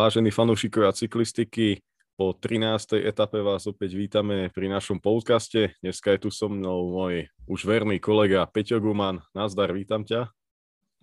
[0.00, 1.84] Vážení fanúšikovia cyklistiky,
[2.16, 3.04] po 13.
[3.04, 5.76] etape vás opäť vítame pri našom podcaste.
[5.84, 9.20] Dneska je tu so mnou môj už verný kolega Peťo Guman.
[9.36, 10.32] Nazdar, vítam ťa.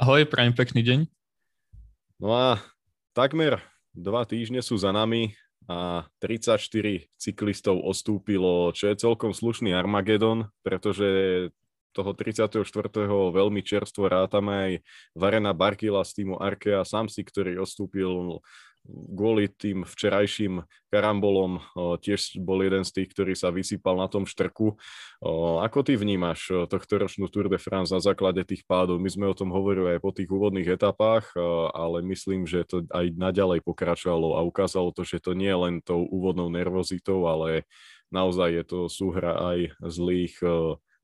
[0.02, 0.99] Ahoj, prajem pekný deň.
[2.18, 2.57] No a
[3.13, 3.62] takmer
[3.94, 5.38] dva týždne sú za nami
[5.70, 6.57] a 34
[7.21, 11.05] cyklistov ostúpilo, čo je celkom slušný Armagedon, pretože
[11.93, 12.66] toho 34.
[13.09, 14.71] veľmi čerstvo rátame aj
[15.18, 18.41] Varena Barkila z týmu Arkea Samsi, ktorý ostúpil
[18.88, 21.59] kvôli tým včerajším karambolom
[22.00, 24.80] tiež bol jeden z tých, ktorý sa vysypal na tom štrku.
[25.62, 29.04] Ako ty vnímaš tohto ročnú Tour de France na základe tých pádov?
[29.04, 31.36] My sme o tom hovorili aj po tých úvodných etapách,
[31.76, 35.76] ale myslím, že to aj naďalej pokračovalo a ukázalo to, že to nie je len
[35.84, 37.68] tou úvodnou nervozitou, ale
[38.07, 40.40] naozaj je to súhra aj zlých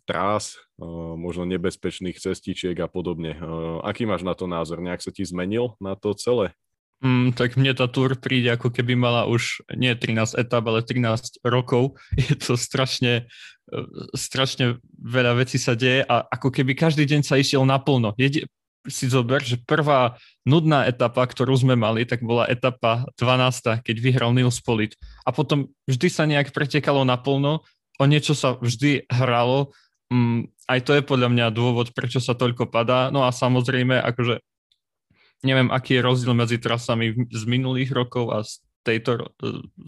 [0.03, 0.59] trás,
[1.16, 3.40] možno nebezpečných cestičiek a podobne.
[3.88, 4.84] Aký máš na to názor?
[4.84, 6.52] Nejak sa ti zmenil na to celé?
[7.03, 11.44] Mm, tak mne tá túr príde ako keby mala už nie 13 etap, ale 13
[11.44, 12.00] rokov.
[12.19, 13.27] Je to strašne,
[13.72, 13.80] e,
[14.16, 18.16] strašne veľa vecí sa deje a ako keby každý deň sa išiel naplno.
[18.16, 18.47] Jedi,
[18.88, 24.35] si zober, že prvá nudná etapa, ktorú sme mali, tak bola etapa 12, keď vyhral
[24.35, 24.95] Nils Polit.
[25.23, 27.63] A potom vždy sa nejak pretekalo naplno,
[28.00, 29.72] o niečo sa vždy hralo.
[30.11, 33.07] Mm, aj to je podľa mňa dôvod, prečo sa toľko padá.
[33.07, 34.44] No a samozrejme, akože
[35.44, 39.31] neviem, aký je rozdiel medzi trasami z minulých rokov a z tejto,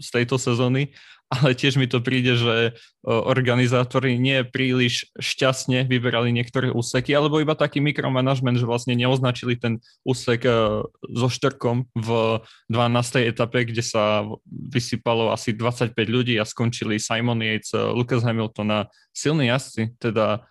[0.00, 0.92] z tejto sezóny,
[1.34, 7.58] ale tiež mi to príde, že organizátori nie príliš šťastne vyberali niektoré úseky, alebo iba
[7.58, 10.46] taký mikromanagement, že vlastne neoznačili ten úsek
[11.02, 13.26] so štrkom v 12.
[13.26, 19.50] etape, kde sa vysypalo asi 25 ľudí a skončili Simon Yates, Lucas Hamilton a silní
[19.50, 20.46] jazdci, teda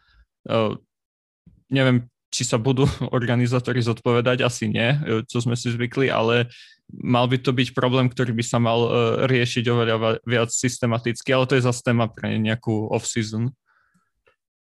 [1.72, 2.84] neviem, či sa budú
[3.16, 6.52] organizátori zodpovedať, asi nie, e, čo sme si zvykli, ale
[6.92, 8.90] mal by to byť problém, ktorý by sa mal e,
[9.32, 13.56] riešiť oveľa viac systematicky, ale to je zase téma pre nejakú off-season.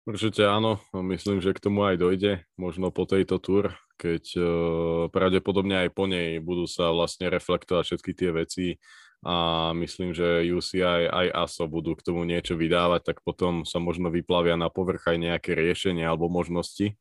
[0.04, 4.44] Určite áno, myslím, že k tomu aj dojde, možno po tejto túr, keď uh,
[5.08, 8.66] pravdepodobne aj po nej budú sa vlastne reflektovať všetky tie veci
[9.24, 14.12] a myslím, že UCI aj ASO budú k tomu niečo vydávať, tak potom sa možno
[14.12, 16.92] vyplavia na povrch aj nejaké riešenia alebo možnosti.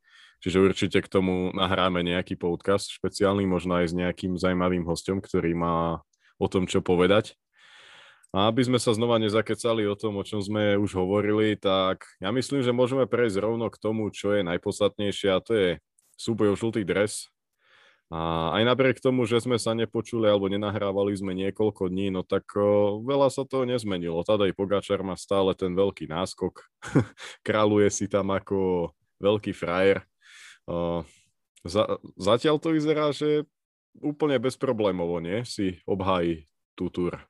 [0.43, 5.55] Čiže určite k tomu nahráme nejaký podcast špeciálny, možno aj s nejakým zaujímavým hostom, ktorý
[5.55, 6.03] má
[6.35, 7.39] o tom, čo povedať.
[8.35, 12.27] A aby sme sa znova nezakecali o tom, o čom sme už hovorili, tak ja
[12.35, 15.69] myslím, že môžeme prejsť rovno k tomu, čo je najpodstatnejšie a to je
[16.19, 17.31] súboj o žltý dres.
[18.11, 22.45] A aj napriek tomu, že sme sa nepočuli alebo nenahrávali sme niekoľko dní, no tak
[22.59, 24.27] o, veľa sa toho nezmenilo.
[24.27, 26.67] Tadej Pogačar má stále ten veľký náskok,
[27.47, 28.91] kráľuje si tam ako
[29.23, 30.03] veľký frajer
[31.63, 31.83] za,
[32.15, 33.47] zatiaľ to vyzerá, že
[34.01, 35.45] úplne bezproblémovo, nie?
[35.45, 37.21] Si obhájí tú túr.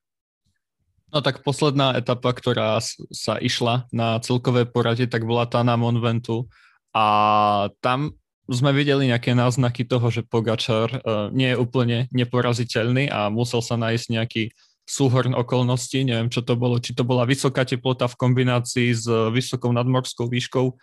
[1.14, 2.82] No tak posledná etapa, ktorá
[3.14, 6.50] sa išla na celkové poradie, tak bola tá na Monventu
[6.90, 8.18] a tam
[8.50, 13.78] sme videli nejaké náznaky toho, že Pogačar uh, nie je úplne neporaziteľný a musel sa
[13.78, 14.44] nájsť nejaký
[14.84, 19.72] súhrn okolností, neviem čo to bolo, či to bola vysoká teplota v kombinácii s vysokou
[19.72, 20.76] nadmorskou výškou,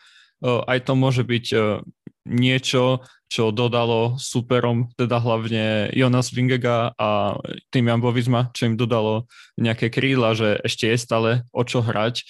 [0.44, 1.46] aj to môže byť
[2.28, 7.38] niečo, čo dodalo superom, teda hlavne Jonas Vingega a
[7.70, 12.26] tým Jambo Visma, čo im dodalo nejaké krídla, že ešte je stále o čo hrať.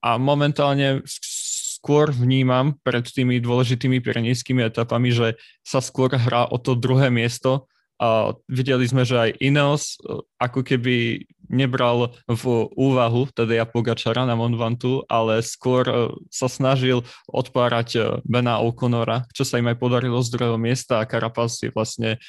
[0.00, 5.34] A momentálne skôr vnímam pred tými dôležitými pyrenejskými etapami, že
[5.66, 7.66] sa skôr hrá o to druhé miesto,
[8.00, 10.00] a videli sme, že aj Ineos
[10.40, 15.94] ako keby nebral v úvahu teda ja Pogačara na Monvantu, ale skôr e,
[16.30, 21.08] sa snažil odpárať e, Bena O'Connora, čo sa im aj podarilo z druhého miesta a
[21.10, 22.22] Carapaz je vlastne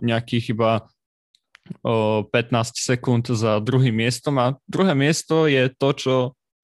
[0.00, 0.88] nejakých iba
[1.84, 2.32] 15
[2.80, 4.40] sekúnd za druhým miestom.
[4.40, 6.14] A druhé miesto je to, čo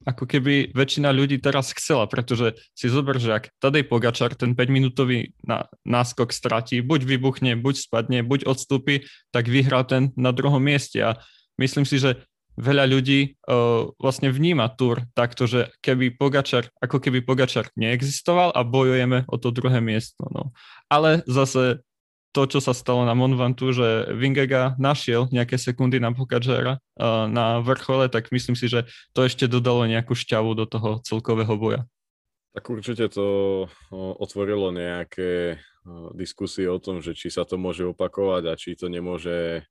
[0.04, 5.32] ako keby väčšina ľudí teraz chcela, pretože si zober, že ak Tadej Pogačar ten 5-minútový
[5.88, 11.00] náskok stratí, buď vybuchne, buď spadne, buď odstúpi, tak vyhrá ten na druhom mieste.
[11.00, 11.10] A
[11.58, 12.22] myslím si, že
[12.54, 18.62] veľa ľudí uh, vlastne vníma túr takto, že keby Pogačar, ako keby Pogačar neexistoval a
[18.62, 20.22] bojujeme o to druhé miesto.
[20.30, 20.54] No.
[20.86, 21.82] Ale zase
[22.34, 26.82] to, čo sa stalo na Monvantu, že Vingega našiel nejaké sekundy na Pokačera
[27.30, 31.86] na vrchole, tak myslím si, že to ešte dodalo nejakú šťavu do toho celkového boja.
[32.58, 33.26] Tak určite to
[33.94, 35.62] otvorilo nejaké
[36.18, 39.62] diskusie o tom, že či sa to môže opakovať a či to nemôže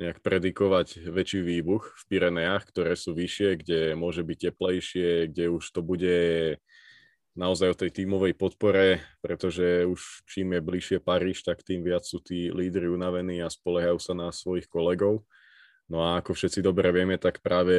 [0.00, 5.64] nejak predikovať väčší výbuch v Pirenejach, ktoré sú vyššie, kde môže byť teplejšie, kde už
[5.76, 6.56] to bude
[7.36, 12.18] naozaj o tej tímovej podpore, pretože už čím je bližšie Paríž, tak tým viac sú
[12.18, 15.22] tí lídry unavení a spoliehajú sa na svojich kolegov.
[15.90, 17.74] No a ako všetci dobre vieme, tak práve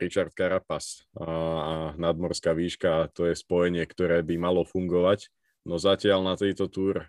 [0.00, 5.28] Richard Carapaz a, nadmorská výška, to je spojenie, ktoré by malo fungovať.
[5.62, 7.06] No zatiaľ na tejto túr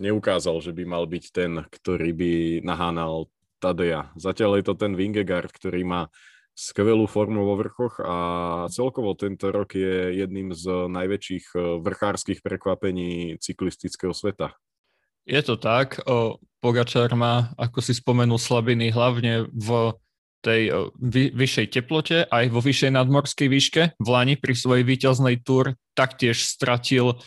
[0.00, 2.32] neukázal, že by mal byť ten, ktorý by
[2.64, 3.28] nahánal
[3.60, 4.08] Tadeja.
[4.16, 6.08] Zatiaľ je to ten Vingegaard, ktorý má
[6.56, 8.16] skvelú formu vo vrchoch a
[8.68, 14.56] celkovo tento rok je jedným z najväčších vrchárskych prekvapení cyklistického sveta.
[15.24, 16.00] Je to tak.
[16.60, 19.96] Pogačar má, ako si spomenul, slabiny hlavne v
[20.40, 23.82] tej vy, vyššej teplote, aj vo vyššej nadmorskej výške.
[24.00, 27.20] V Lani pri svojej víťaznej túr taktiež stratil,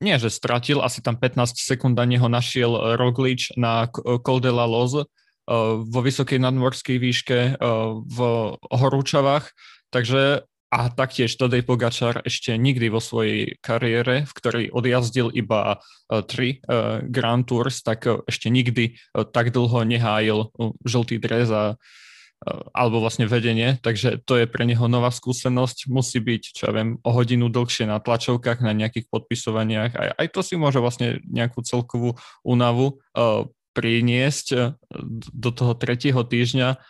[0.00, 4.64] nie že stratil, asi tam 15 sekúnd na neho našiel Roglič na Col de la
[4.64, 5.04] Loz
[5.84, 7.38] vo vysokej nadmorskej výške
[8.06, 8.18] v
[8.56, 9.50] Horúčavách.
[9.90, 15.82] Takže a taktiež Tadej Pogačar ešte nikdy vo svojej kariére, v ktorej odjazdil iba
[16.30, 16.62] tri
[17.10, 18.94] Grand Tours, tak ešte nikdy
[19.34, 20.54] tak dlho nehájil
[20.86, 21.74] žltý dres a,
[22.72, 26.96] alebo vlastne vedenie, takže to je pre neho nová skúsenosť, musí byť, čo ja viem,
[27.04, 31.60] o hodinu dlhšie na tlačovkách, na nejakých podpisovaniach, aj, aj to si môže vlastne nejakú
[31.60, 33.44] celkovú únavu uh,
[33.76, 34.72] priniesť uh,
[35.36, 36.80] do toho tretieho týždňa,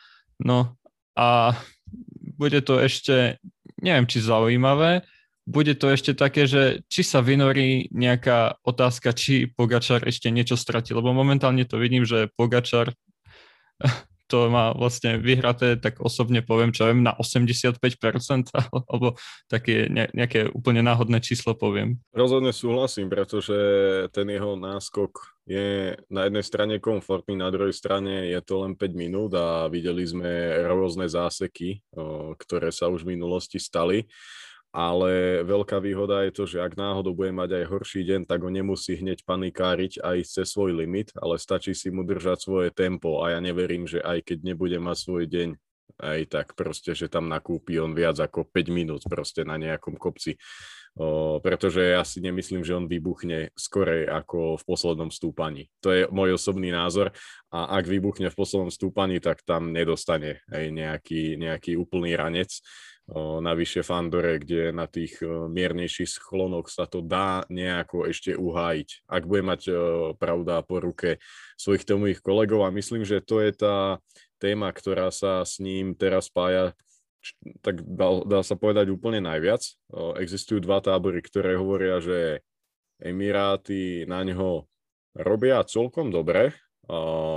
[0.47, 0.79] no
[1.19, 1.59] a
[2.39, 3.43] bude to ešte
[3.83, 5.03] neviem, či zaujímavé.
[5.49, 11.01] Bude to ešte také, že či sa vynorí nejaká otázka, či Pogačar ešte niečo stratil,
[11.01, 12.95] lebo momentálne to vidím, že Pogačar
[14.31, 17.83] to má vlastne vyhraté, tak osobne poviem, čo viem, na 85%,
[18.91, 19.19] alebo
[19.51, 21.99] také nejaké úplne náhodné číslo poviem.
[22.15, 23.59] Rozhodne súhlasím, pretože
[24.15, 28.95] ten jeho náskok je na jednej strane komfortný, na druhej strane je to len 5
[28.95, 31.83] minút a videli sme rôzne záseky,
[32.39, 34.07] ktoré sa už v minulosti stali
[34.71, 38.51] ale veľká výhoda je to, že ak náhodou bude mať aj horší deň, tak ho
[38.51, 43.23] nemusí hneď panikáriť a ísť cez svoj limit, ale stačí si mu držať svoje tempo
[43.27, 45.49] a ja neverím, že aj keď nebude mať svoj deň,
[46.01, 50.39] aj tak proste, že tam nakúpi on viac ako 5 minút proste na nejakom kopci.
[50.99, 55.71] O, pretože ja si nemyslím, že on vybuchne skorej ako v poslednom stúpaní.
[55.87, 57.15] To je môj osobný názor
[57.55, 62.59] a ak vybuchne v poslednom stúpaní, tak tam nedostane aj nejaký, nejaký úplný ranec
[63.17, 69.11] navyše v Andore, kde na tých miernejších schlonoch sa to dá nejako ešte uhájiť.
[69.11, 69.61] Ak bude mať
[70.17, 71.19] pravda po ruke
[71.59, 73.99] svojich tomových kolegov a myslím, že to je tá
[74.39, 76.73] téma, ktorá sa s ním teraz spája
[77.61, 79.61] tak dá, dá sa povedať úplne najviac.
[80.17, 82.41] Existujú dva tábory, ktoré hovoria, že
[82.97, 84.65] Emiráty na ňo
[85.13, 86.57] robia celkom dobre.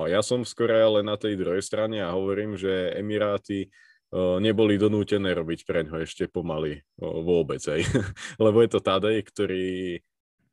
[0.08, 3.76] Ja som skôr ale na tej druhej strane a hovorím, že Emiráty
[4.38, 7.62] neboli donútené robiť pre ňo ešte pomaly vôbec.
[7.66, 7.82] Aj.
[8.46, 10.00] Lebo je to Tadej, ktorý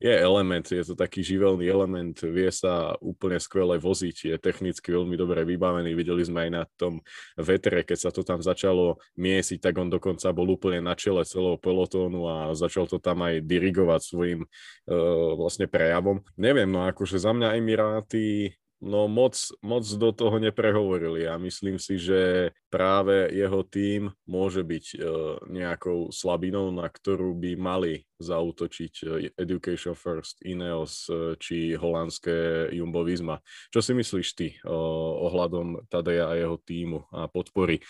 [0.00, 5.12] je element, je to taký živelný element, vie sa úplne skvele voziť, je technicky veľmi
[5.12, 5.92] dobre vybavený.
[5.92, 7.04] Videli sme aj na tom
[7.36, 11.60] vetre, keď sa to tam začalo miesiť, tak on dokonca bol úplne na čele celého
[11.60, 16.24] pelotónu a začal to tam aj dirigovať svojim uh, vlastne prejavom.
[16.40, 22.00] Neviem, no akože za mňa Emiráty no moc, moc do toho neprehovorili a myslím si,
[22.00, 25.00] že práve jeho tým môže byť uh,
[25.48, 33.04] nejakou slabinou, na ktorú by mali zautočiť uh, Education First, Ineos uh, či holandské Jumbo
[33.04, 33.44] Visma.
[33.68, 37.82] Čo si myslíš ty ohľadom Tadeja a jeho týmu a podpory?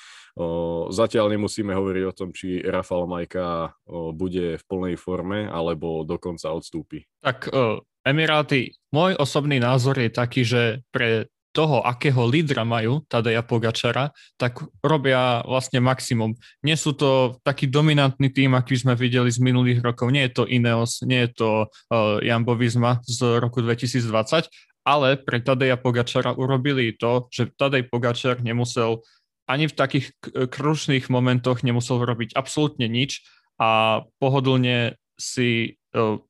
[0.90, 3.74] Zatiaľ nemusíme hovoriť o tom, či Rafal Majka
[4.14, 7.04] bude v plnej forme alebo dokonca odstúpi.
[7.20, 13.42] Tak uh, Emiráty, môj osobný názor je taký, že pre toho, akého lídra majú, Tadeja
[13.42, 16.38] Pogačara, tak robia vlastne maximum.
[16.62, 20.14] Nie sú to taký dominantný tým, aký sme videli z minulých rokov.
[20.14, 24.46] Nie je to Ineos, nie je to uh, Jambo Visma z roku 2020,
[24.86, 29.02] ale pre Tadeja Pogačara urobili to, že Tadej Pogačar nemusel
[29.50, 33.26] ani v takých krušných momentoch nemusel robiť absolútne nič
[33.58, 36.22] a pohodlne si uh,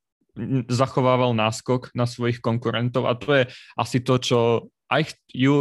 [0.71, 3.43] zachovával náskok na svojich konkurentov a to je
[3.77, 4.39] asi to, čo
[4.91, 5.15] aj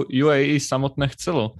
[0.09, 1.57] UAE samotné chcelo.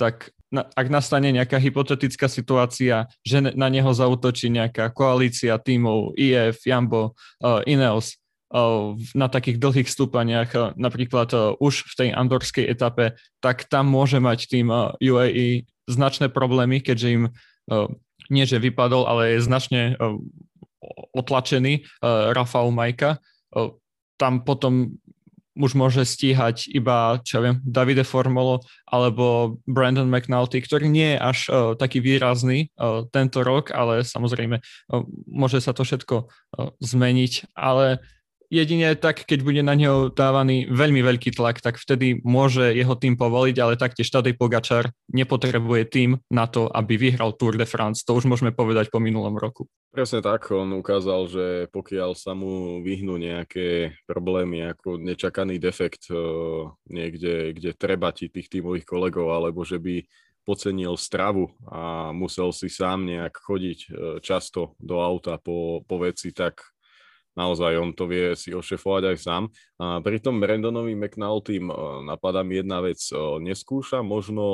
[0.00, 6.66] Tak na, ak nastane nejaká hypotetická situácia, že na neho zautočí nejaká koalícia tímov IF,
[6.66, 7.14] Jambo,
[7.44, 8.18] uh, Ineos
[8.50, 13.86] uh, na takých dlhých stúpaniach, uh, napríklad uh, už v tej andorskej etape, tak tam
[13.86, 17.86] môže mať tým uh, UAE značné problémy, keďže im uh,
[18.26, 20.18] nie že vypadol, ale je značne uh,
[21.14, 23.20] otlačený uh, Rafał Majka.
[23.52, 23.76] Uh,
[24.20, 25.00] tam potom
[25.58, 31.38] už môže stíhať iba, čo viem, Davide Formolo alebo Brandon McNulty, ktorý nie je až
[31.50, 37.52] uh, taký výrazný uh, tento rok, ale samozrejme uh, môže sa to všetko uh, zmeniť,
[37.58, 38.00] ale
[38.50, 43.14] jedine tak, keď bude na neho dávaný veľmi veľký tlak, tak vtedy môže jeho tým
[43.14, 48.02] povoliť, ale taktiež Tadej Pogačar nepotrebuje tým na to, aby vyhral Tour de France.
[48.04, 49.70] To už môžeme povedať po minulom roku.
[49.90, 56.18] Presne tak, on ukázal, že pokiaľ sa mu vyhnú nejaké problémy ako nečakaný defekt eh,
[56.90, 60.02] niekde, kde treba ti tých tímových kolegov, alebo že by
[60.40, 63.90] pocenil stravu a musel si sám nejak chodiť eh,
[64.22, 66.62] často do auta po, po veci, tak
[67.40, 69.42] naozaj on to vie si ošefovať aj sám.
[69.80, 71.56] A pri tom Brandonovi McNulty
[72.04, 73.00] napadá mi jedna vec.
[73.40, 74.44] Neskúša možno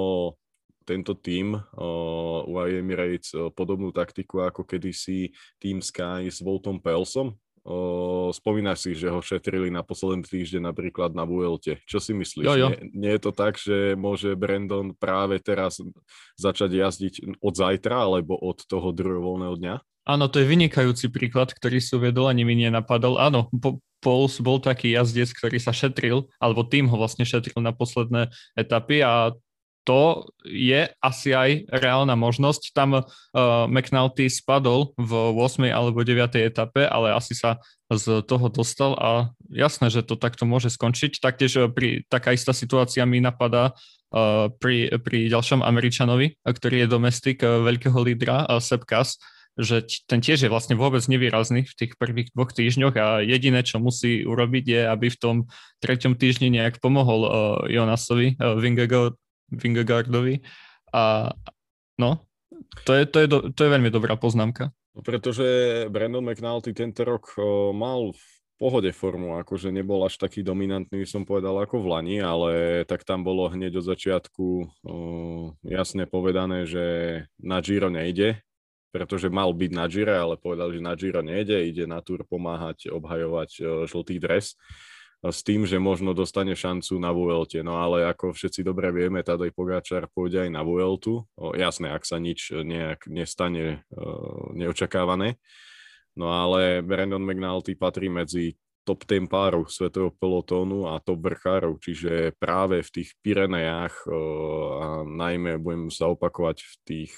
[0.86, 7.34] tento tým uh, UAE Emirates uh, podobnú taktiku ako kedysi Team Sky s Voltom Pelsom.
[7.66, 11.82] Uh, spomínaš si, že ho šetrili na posledný týždeň napríklad na Vuelte.
[11.90, 12.46] Čo si myslíš?
[12.46, 12.68] Jo, jo.
[12.70, 15.82] Nie, nie je to tak, že môže Brandon práve teraz
[16.38, 19.74] začať jazdiť od zajtra alebo od toho druhého voľného dňa?
[20.06, 23.18] Áno, to je vynikajúci príklad, ktorý si uvedol, ani mi nenapadol.
[23.18, 23.50] Áno,
[23.98, 29.02] Pauls bol taký jazdec, ktorý sa šetril, alebo tým ho vlastne šetril na posledné etapy
[29.02, 29.34] a
[29.86, 32.74] to je asi aj reálna možnosť.
[32.74, 33.06] Tam uh,
[33.70, 35.70] McNulty spadol v 8.
[35.70, 36.26] alebo 9.
[36.42, 41.22] etape, ale asi sa z toho dostal a jasné, že to takto môže skončiť.
[41.22, 43.78] Taktiež uh, pri, taká istá situácia mi napadá
[44.10, 49.22] uh, pri, pri ďalšom Američanovi, ktorý je domestik uh, veľkého lídra uh, Sepp Kass,
[49.56, 53.80] že ten tiež je vlastne vôbec nevýrazný v tých prvých dvoch týždňoch a jediné, čo
[53.80, 55.36] musí urobiť je, aby v tom
[55.80, 57.30] treťom týždni nejak pomohol uh,
[57.64, 58.60] Jonasovi, uh,
[59.48, 60.44] Vingegaardovi
[60.92, 61.32] a
[61.96, 62.20] no,
[62.84, 64.70] to je, to, je do, to je veľmi dobrá poznámka.
[64.92, 65.44] No, pretože
[65.88, 68.24] Brandon McNulty tento rok uh, mal v
[68.56, 72.52] pohode formu, akože nebol až taký dominantný, som povedal, ako v Lani, ale
[72.88, 74.46] tak tam bolo hneď od začiatku
[74.84, 76.84] uh, jasne povedané, že
[77.36, 78.40] na Giro nejde,
[78.96, 82.88] pretože mal byť na Gire, ale povedal, že na Giro nejde, ide na Tour pomáhať
[82.88, 84.56] obhajovať e, žltý dres
[85.20, 87.60] s tým, že možno dostane šancu na Vuelte.
[87.60, 91.28] No ale ako všetci dobre vieme, Tadej Pogáčar pôjde aj na Vueltu.
[91.36, 93.84] O, jasné, ak sa nič nejak nestane
[94.56, 95.36] neočakávané.
[96.16, 102.30] No ale Brandon McNulty patrí medzi top 10 párov svetového pelotónu a top vrchárov, čiže
[102.38, 104.14] práve v tých Pirenejach uh,
[104.78, 107.12] a najmä budem sa opakovať v tých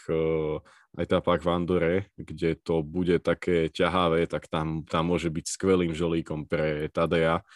[0.98, 6.44] etapách v Andore, kde to bude také ťahavé, tak tam, tam môže byť skvelým žolíkom
[6.44, 7.46] pre Tadeja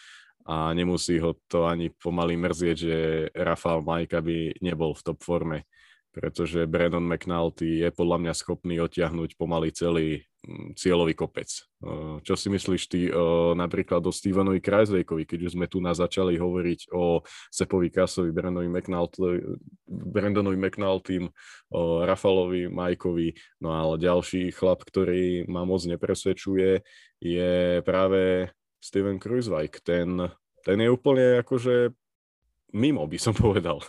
[0.43, 2.97] a nemusí ho to ani pomaly mrzieť, že
[3.31, 5.67] Rafael Majka by nebol v top forme
[6.13, 11.49] pretože Brandon McNulty je podľa mňa schopný otiahnuť pomaly celý mm, cieľový kopec.
[12.21, 13.09] Čo si myslíš ty
[13.57, 18.69] napríklad o Stevenovi Krajzvejkovi, keď už sme tu na začali hovoriť o Sepovi Kasovi, Brandonovi
[18.69, 19.41] McNulty,
[19.89, 21.33] Brandonovi McNultym,
[22.05, 23.33] Rafalovi Majkovi,
[23.65, 26.85] no ale ďalší chlap, ktorý ma moc nepresvedčuje,
[27.17, 29.81] je práve Steven Krujzvajk.
[29.81, 30.29] Ten,
[30.61, 31.89] ten je úplne akože
[32.77, 33.81] mimo, by som povedal.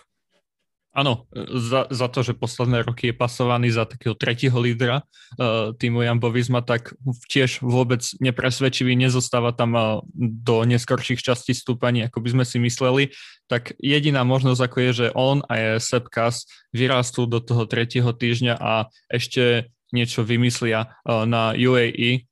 [0.95, 6.07] Áno, za, za to, že posledné roky je pasovaný za takého tretieho lídra uh, týmu
[6.07, 6.95] Jambo Visma, tak
[7.27, 13.03] tiež vôbec nepresvedčivý, nezostáva tam uh, do neskorších častí stúpaní, ako by sme si mysleli.
[13.51, 18.55] Tak jediná možnosť, ako je, že on a je Sepkas vyrastú do toho tretieho týždňa
[18.55, 22.23] a ešte niečo vymyslia uh, na UAE,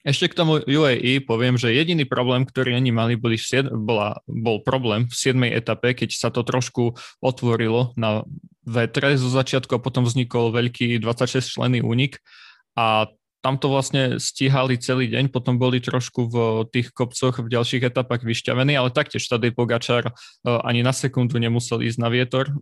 [0.00, 4.64] ešte k tomu UAE poviem, že jediný problém, ktorý oni mali, boli v bola, bol
[4.64, 5.36] problém v 7.
[5.52, 8.24] etape, keď sa to trošku otvorilo na
[8.64, 12.20] vetre zo začiatku a potom vznikol veľký 26 členný únik
[12.76, 16.36] a tam to vlastne stíhali celý deň, potom boli trošku v
[16.68, 20.12] tých kopcoch v ďalších etapách vyšťavení, ale taktiež tady Pogačar e,
[20.44, 22.52] ani na sekundu nemusel ísť na vietor,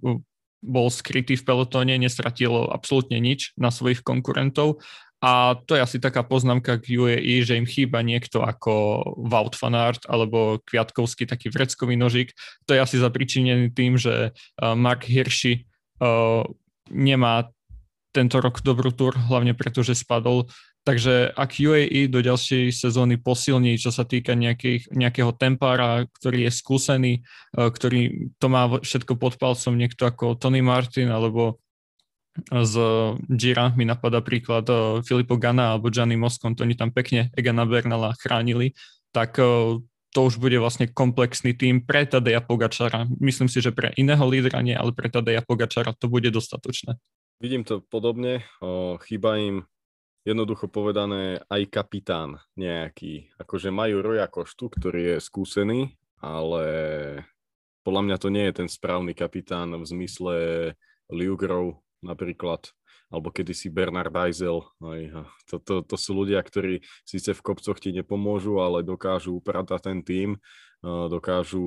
[0.63, 4.83] bol skrytý v pelotóne, nestratilo absolútne nič na svojich konkurentov
[5.19, 9.75] a to je asi taká poznámka k UAE, že im chýba niekto ako Wout van
[9.75, 12.31] Aert alebo Kviatkovský taký vreckový nožik.
[12.71, 15.67] To je asi zapričinený tým, že uh, Mark Hirschi
[15.99, 16.47] uh,
[16.95, 17.51] nemá
[18.15, 20.47] tento rok dobrú túr, hlavne preto, že spadol.
[20.87, 26.53] Takže ak UAE do ďalšej sezóny posilní, čo sa týka nejakých, nejakého tempára, ktorý je
[26.55, 27.13] skúsený,
[27.59, 31.59] uh, ktorý to má všetko pod palcom, niekto ako Tony Martin alebo
[32.47, 32.75] z
[33.27, 38.15] Gira mi napadá príklad eh, Filipo Gana alebo Gianni Moscon, oni tam pekne Egana Bernala
[38.19, 38.73] chránili,
[39.11, 39.79] tak eh,
[40.09, 43.05] to už bude vlastne komplexný tým pre Tadeja Pogačara.
[43.21, 46.97] Myslím si, že pre iného lídra nie, ale pre Tadeja Pogačara to bude dostatočné.
[47.39, 48.43] Vidím to podobne,
[49.05, 49.69] chýba im
[50.27, 53.33] jednoducho povedané aj kapitán nejaký.
[53.41, 55.81] Akože majú Roja Koštu, ktorý je skúsený,
[56.19, 56.65] ale
[57.87, 60.35] podľa mňa to nie je ten správny kapitán v zmysle
[61.09, 62.71] Liugrov napríklad,
[63.09, 64.69] alebo kedysi Bernard Eisel.
[65.49, 69.99] To, to, to sú ľudia, ktorí síce v kopcoch ti nepomôžu, ale dokážu upratať ten
[70.05, 70.29] tým,
[70.85, 71.65] dokážu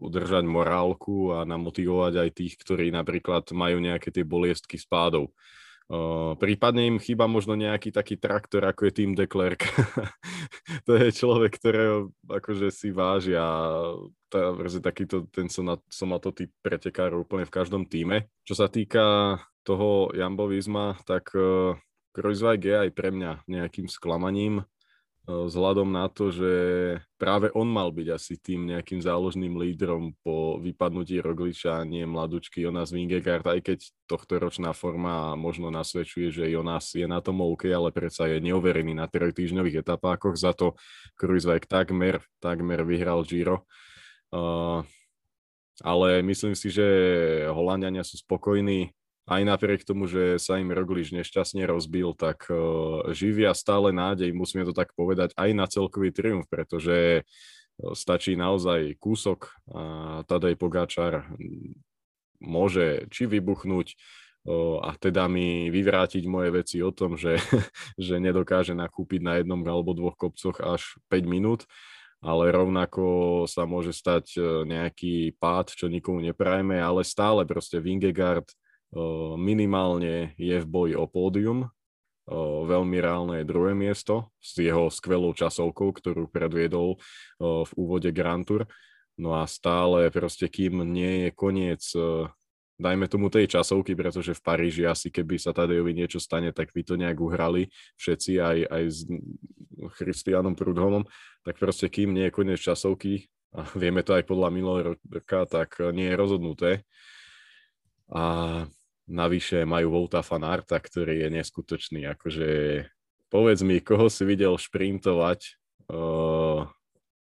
[0.00, 5.34] udržať morálku a namotivovať aj tých, ktorí napríklad majú nejaké tie boliestky spádov.
[6.40, 9.68] Prípadne im chýba možno nejaký taký traktor, ako je tým de Klerk.
[10.88, 13.44] to je človek, ktorého akože si vážia.
[14.32, 18.32] Tá, takýto, ten som to typ pretekárov úplne v každom týme.
[18.48, 21.32] Čo sa týka toho jambovizma, tak
[22.14, 24.62] Kreuzweig je aj pre mňa nejakým sklamaním.
[25.24, 26.52] Eh, vzhľadom na to, že
[27.16, 32.92] práve on mal byť asi tým nejakým záložným lídrom po vypadnutí Rogliča, nie mladučky Jonas
[32.92, 37.88] Vingegaard, aj keď tohto ročná forma možno nasvedčuje, že Jonas je na tom OK, ale
[37.88, 40.76] predsa je neoverený na týždňových etapákoch, za to
[41.16, 43.64] Kruiswijk takmer, takmer vyhral Giro.
[44.28, 44.84] Uh,
[45.80, 46.84] ale myslím si, že
[47.48, 48.92] Holandiania sú spokojní,
[49.24, 54.68] aj napriek tomu, že sa im Roglič nešťastne rozbil, tak uh, živia stále nádej, musíme
[54.68, 57.24] to tak povedať, aj na celkový triumf, pretože
[57.96, 61.26] stačí naozaj kúsok a Tadej Pogáčar
[62.38, 63.96] môže či vybuchnúť
[64.44, 67.40] uh, a teda mi vyvrátiť moje veci o tom, že,
[67.96, 71.64] že nedokáže nakúpiť na jednom alebo dvoch kopcoch až 5 minút,
[72.20, 78.48] ale rovnako sa môže stať nejaký pád, čo nikomu neprajeme, ale stále proste Vingegaard
[79.36, 81.68] minimálne je v boji o pódium.
[82.64, 86.96] Veľmi reálne je druhé miesto s jeho skvelou časovkou, ktorú predviedol
[87.42, 88.64] v úvode Grand Tour.
[89.14, 91.82] No a stále proste, kým nie je koniec
[92.74, 96.82] dajme tomu tej časovky, pretože v Paríži asi keby sa Tadejovi niečo stane, tak by
[96.82, 98.98] to nejak uhrali všetci aj, aj s
[99.94, 101.06] Christianom Prudhomom,
[101.46, 105.78] tak proste kým nie je koniec časovky, a vieme to aj podľa minulého roka, tak
[105.94, 106.70] nie je rozhodnuté.
[108.10, 108.66] A
[109.04, 112.08] Navyše majú Volta Fanarta, ktorý je neskutočný.
[112.16, 112.48] Akože
[113.28, 115.40] povedz mi, koho si videl šprintovať
[115.92, 116.64] uh,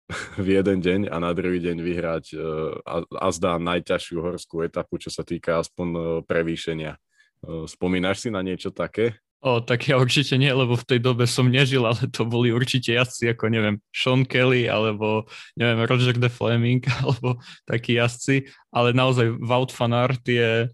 [0.44, 5.00] v jeden deň a na druhý deň vyhrať uh, a, a zdá najťažšiu horskú etapu,
[5.00, 7.00] čo sa týka aspoň uh, prevýšenia.
[7.46, 9.16] Uh, spomínaš si na niečo také?
[9.40, 12.92] O, tak ja určite nie, lebo v tej dobe som nežil, ale to boli určite
[12.92, 15.24] jazdci ako, neviem, Sean Kelly, alebo,
[15.56, 20.68] neviem, Roger de Fleming, alebo takí jazdci, ale naozaj Wout van Aert je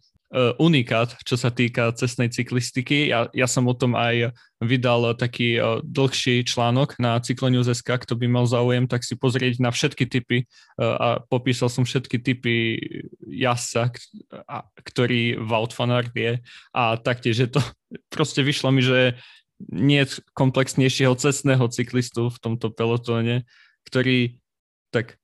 [0.59, 3.07] unikát, čo sa týka cestnej cyklistiky.
[3.07, 8.27] Ja, ja som o tom aj vydal taký uh, dlhší článok na Cyclonews.sk, kto by
[8.27, 10.43] mal záujem, tak si pozrieť na všetky typy
[10.79, 12.79] uh, a popísal som všetky typy
[13.27, 13.91] jazdca,
[14.83, 16.39] ktorý Wout van Aert je
[16.71, 17.61] a taktiež je to,
[18.15, 19.15] proste vyšlo mi, že
[19.71, 20.03] nie
[20.35, 23.47] komplexnejšieho cestného cyklistu v tomto pelotóne,
[23.87, 24.35] ktorý
[24.91, 25.15] tak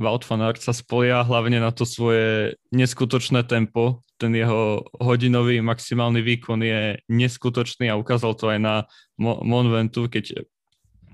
[0.00, 4.00] Wout van Aert sa spolia hlavne na to svoje neskutočné tempo.
[4.20, 8.74] Ten jeho hodinový maximálny výkon je neskutočný a ukázal to aj na
[9.16, 10.44] Mo- Monventu, keď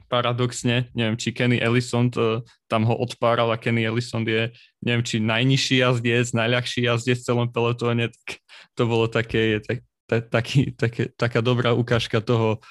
[0.07, 5.19] paradoxne, neviem, či Kenny Ellison to, tam ho odpáral a Kenny Ellison je, neviem, či
[5.19, 8.43] najnižší jazdec, najľahší jazdec v celom pelotóne, tak
[8.79, 12.63] to bolo také, tak, tak, taký, také, taká dobrá ukážka toho,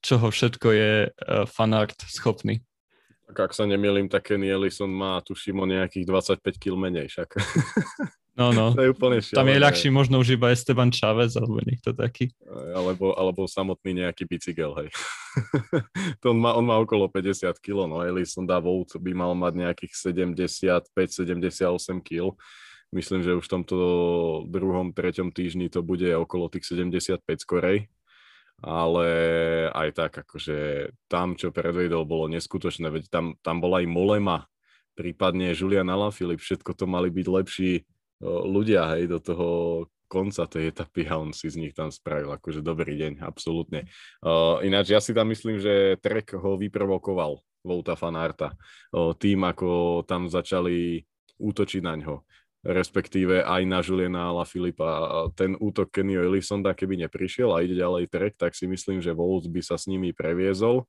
[0.00, 2.64] čoho všetko je uh, fanart schopný.
[3.30, 7.28] Tak ak sa nemýlim, tak Kenny Ellison má, tuším, o nejakých 25 kg menej však.
[8.38, 8.72] No, no.
[8.72, 9.38] to je úplne šialené.
[9.38, 12.30] Tam je ľahší možno už iba Esteban Chávez, alebo niekto taký.
[12.50, 14.88] Alebo, alebo samotný nejaký bicykel, hej.
[16.22, 19.52] to on má, on má okolo 50 kg, no Ellison dá Volt by mal mať
[19.66, 19.92] nejakých
[20.94, 22.32] 75-78 kg.
[22.90, 23.76] Myslím, že už v tomto
[24.50, 27.86] druhom, treťom týždni to bude okolo tých 75 skorej
[28.60, 29.08] ale
[29.72, 34.44] aj tak, akože tam, čo predvedol, bolo neskutočné, veď tam, tam bola aj Molema,
[34.92, 37.72] prípadne Julian Alaphilippe, všetko to mali byť lepší
[38.24, 39.48] ľudia, hej, do toho
[40.10, 43.86] konca tej etapy a on si z nich tam spravil akože dobrý deň, absolútne.
[44.18, 50.02] Uh, ináč ja si tam myslím, že Trek ho vyprovokoval, Vouta Fanarta, uh, tým, ako
[50.02, 51.06] tam začali
[51.38, 52.26] útočiť na ňo
[52.60, 55.08] respektíve aj na Juliana Ala Filipa.
[55.32, 59.48] Ten útok Kenny Ellisonda, keby neprišiel a ide ďalej trek, tak si myslím, že Wolves
[59.48, 60.84] by sa s nimi previezol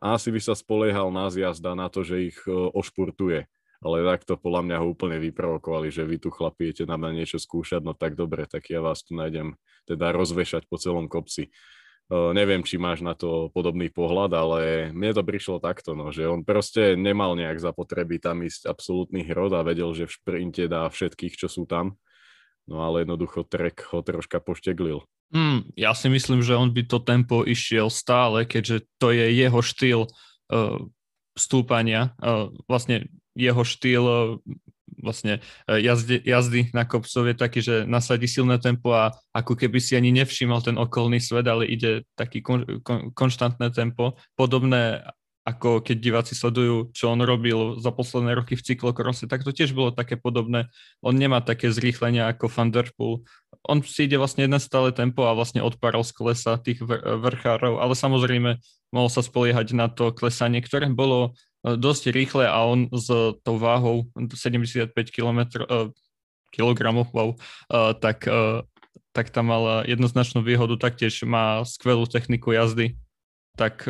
[0.00, 3.44] a asi by sa spoliehal na zjazda na to, že ich ošpurtuje.
[3.86, 7.86] Ale takto podľa mňa ho úplne vyprovokovali, že vy tu chlapi na mňa niečo skúšať,
[7.86, 9.54] no tak dobre, tak ja vás tu nájdem
[9.86, 11.54] teda rozvešať po celom kopci.
[12.06, 14.60] Uh, neviem, či máš na to podobný pohľad, ale
[14.94, 19.54] mne to prišlo takto, no, že on proste nemal nejak zapotreby tam ísť absolútny hrod
[19.54, 21.98] a vedel, že v šprinte dá všetkých, čo sú tam.
[22.66, 25.02] No ale jednoducho Trek ho troška pošteglil.
[25.34, 29.60] Mm, ja si myslím, že on by to tempo išiel stále, keďže to je jeho
[29.62, 30.78] štýl uh,
[31.34, 32.14] stúpania.
[32.22, 34.04] Uh, vlastne jeho štýl
[34.96, 39.92] vlastne jazdy, jazdy na kopcov je taký, že nasadí silné tempo a ako keby si
[39.94, 44.16] ani nevšímal ten okolný svet, ale ide taký kon, kon, konštantné tempo.
[44.34, 45.04] Podobné
[45.46, 49.78] ako keď diváci sledujú, čo on robil za posledné roky v cyklokrose, tak to tiež
[49.78, 50.66] bolo také podobné.
[50.98, 53.22] On nemá také zrýchlenia ako Van Der Poel.
[53.62, 57.94] On si ide vlastne jeden stále tempo a vlastne odparal z kolesa tých vrchárov, ale
[57.94, 58.58] samozrejme
[58.90, 61.38] mohol sa spoliehať na to klesanie, ktoré bolo
[61.74, 63.10] dosť rýchle a on s
[63.42, 65.66] tou váhou 75 km,
[66.54, 67.38] kilogramov, wow, e,
[67.98, 68.62] tak, e,
[69.10, 72.94] tak tam mal jednoznačnú výhodu, taktiež má skvelú techniku jazdy,
[73.58, 73.88] tak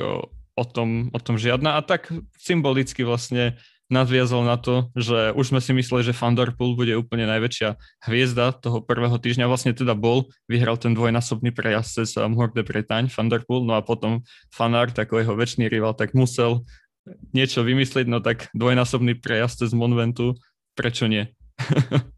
[0.56, 1.76] o tom, o tom žiadna.
[1.76, 2.08] A tak
[2.40, 7.78] symbolicky vlastne nadviazal na to, že už sme si mysleli, že Thunderpool bude úplne najväčšia
[8.10, 9.46] hviezda toho prvého týždňa.
[9.46, 14.26] Vlastne teda bol, vyhral ten dvojnásobný prejazd cez Moor de Bretagne, Thunderpool, no a potom
[14.50, 16.66] Fanart, ako jeho väčší rival, tak musel
[17.30, 20.34] niečo vymyslieť, no tak dvojnásobný prejazd cez Monventu,
[20.74, 21.30] prečo nie?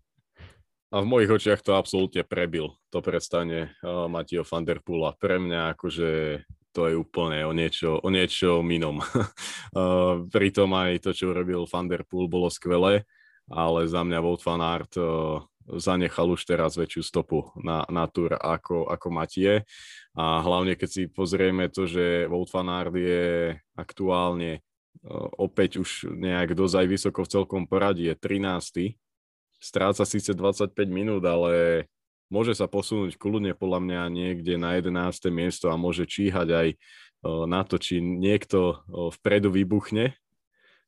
[0.89, 5.13] A v mojich očiach to absolútne prebil, to prestane uh, Matio van der Poola.
[5.13, 6.41] Pre mňa akože
[6.73, 9.05] to je úplne o niečo, o niečo inom.
[9.05, 13.05] uh, pritom aj to, čo urobil Van Der Poel, bolo skvelé,
[13.53, 15.43] ale za mňa Wout van Aert uh,
[15.77, 19.69] zanechal už teraz väčšiu stopu na, na túr ako, ako Matie.
[20.17, 24.65] A hlavne, keď si pozrieme to, že Wout van Aert je aktuálne
[25.39, 28.99] opäť už nejak dozaj vysoko v celkom poradí, je 13.
[29.59, 31.87] Stráca síce 25 minút, ale
[32.31, 35.31] môže sa posunúť kľudne podľa mňa niekde na 11.
[35.35, 36.69] miesto a môže číhať aj
[37.51, 38.87] na to, či niekto
[39.19, 40.15] vpredu vybuchne.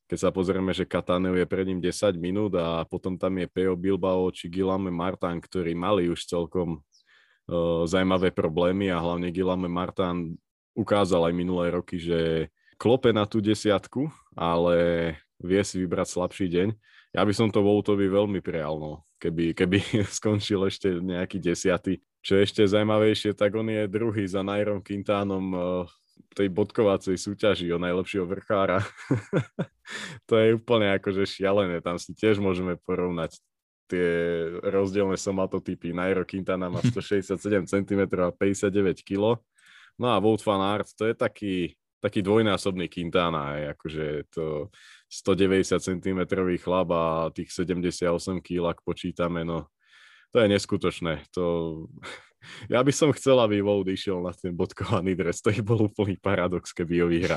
[0.07, 3.79] Keď sa pozrieme, že Kataneu je pred ním 10 minút a potom tam je Peo
[3.79, 6.83] Bilbao či Gilame Martan, ktorí mali už celkom
[7.87, 10.39] zaujímavé problémy a hlavne Gilame Martan
[10.79, 14.77] ukázal aj minulé roky, že klope na tú desiatku, ale
[15.37, 16.69] vie si vybrať slabší deň.
[17.13, 19.79] Ja by som to Voutovi veľmi prijal, no keby, keby
[20.19, 22.01] skončil ešte nejaký desiatý.
[22.25, 25.63] Čo je ešte zaujímavejšie, tak on je druhý za Nairom Quintánom eh,
[26.37, 28.81] tej bodkovacej súťaži o najlepšieho vrchára.
[30.29, 33.37] to je úplne akože šialené, tam si tiež môžeme porovnať
[33.91, 34.09] tie
[34.63, 35.91] rozdielne somatotypy.
[35.91, 39.43] Nairo Quintana má 167 cm a 59 kg.
[40.01, 44.73] No a Wout van Aert, to je taký, taký dvojnásobný Quintana, aj, akože to
[45.13, 46.21] 190 cm
[46.57, 49.69] chlap a tých 78 kg, ak počítame, no
[50.31, 51.29] to je neskutočné.
[51.37, 51.45] To...
[52.73, 55.45] Ja by som chcel, aby Wout išiel na ten bodkovaný dres.
[55.45, 57.37] To je bol úplný paradox, keby ho vyhrá.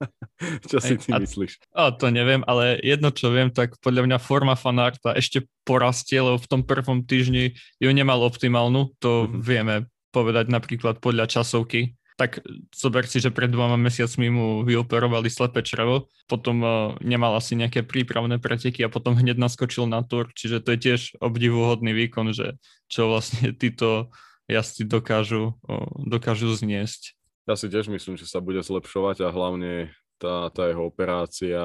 [0.72, 1.60] čo si ty a, myslíš?
[1.76, 6.40] A to neviem, ale jedno, čo viem, tak podľa mňa forma fanarta ešte porastie, lebo
[6.40, 8.96] v tom prvom týždni ju nemal optimálnu.
[9.04, 9.40] To mm-hmm.
[9.44, 9.74] vieme
[10.16, 16.08] povedať napríklad podľa časovky tak zober si, že pred dvoma mesiacmi mu vyoperovali slepé črevo,
[16.28, 20.76] potom uh, nemal asi nejaké prípravné preteky a potom hneď naskočil na tur, čiže to
[20.76, 24.12] je tiež obdivuhodný výkon, že čo vlastne títo
[24.50, 25.56] jazdci dokážu,
[25.96, 27.16] dokážu zniesť.
[27.48, 29.90] Ja si tiež myslím, že sa bude zlepšovať a hlavne
[30.22, 31.58] tá, tá jeho operácia,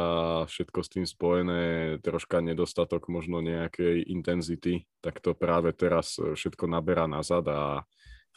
[0.49, 1.63] všetko s tým spojené,
[2.01, 7.85] troška nedostatok možno nejakej intenzity, tak to práve teraz všetko naberá nazad a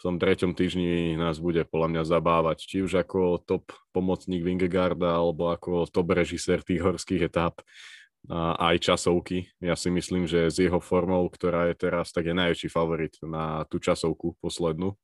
[0.01, 5.21] v tom treťom týždni nás bude podľa mňa zabávať, či už ako top pomocník Vingegarda,
[5.21, 7.61] alebo ako top režisér tých horských etáp
[8.33, 9.53] a aj časovky.
[9.61, 13.69] Ja si myslím, že s jeho formou, ktorá je teraz, tak je najväčší favorit na
[13.69, 14.97] tú časovku poslednú.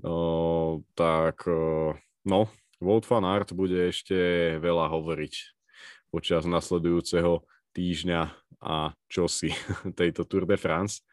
[0.00, 1.44] No, tak
[2.24, 2.48] no,
[2.80, 4.16] Wout van Aert bude ešte
[4.56, 5.34] veľa hovoriť
[6.08, 7.44] počas nasledujúceho
[7.76, 8.22] týždňa
[8.64, 9.52] a čosi
[10.00, 11.04] tejto Tour de France.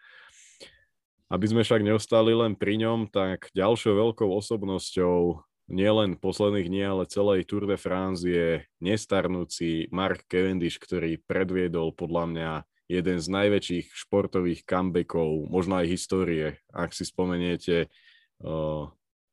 [1.25, 7.09] Aby sme však neostali len pri ňom, tak ďalšou veľkou osobnosťou nielen posledných dní, ale
[7.09, 12.51] celej Tour de France je nestarnúci Mark Cavendish, ktorý predviedol podľa mňa
[12.85, 16.61] jeden z najväčších športových comebackov, možno aj histórie.
[16.69, 17.89] Ak si spomeniete,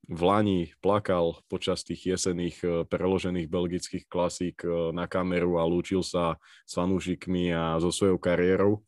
[0.08, 4.64] v Lani plakal počas tých jesených preložených belgických klasík
[4.96, 8.80] na kameru a lúčil sa s fanúšikmi a so svojou kariérou.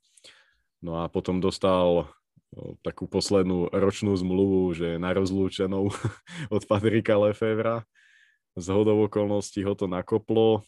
[0.81, 2.09] No a potom dostal
[2.83, 5.91] takú poslednú ročnú zmluvu, že na rozlúčenou
[6.55, 7.83] od Patrika Lefevra.
[8.55, 10.63] Z hodov okolností ho to nakoplo,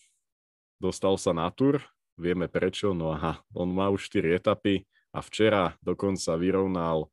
[0.82, 1.78] dostal sa na tur,
[2.18, 4.82] vieme prečo, no aha, on má už 4 etapy
[5.14, 7.08] a včera dokonca vyrovnal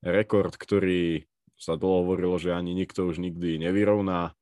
[0.00, 4.32] rekord, ktorý sa dlho hovorilo, že ani nikto už nikdy nevyrovná,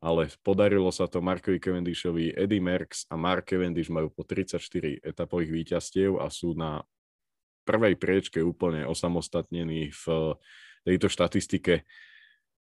[0.00, 5.50] ale podarilo sa to Markovi Cavendishovi, Eddie Merckx a Mark Cavendish majú po 34 etapových
[5.52, 6.84] víťazstiev a sú na
[7.68, 10.04] prvej priečke úplne osamostatnený v
[10.88, 11.84] tejto štatistike.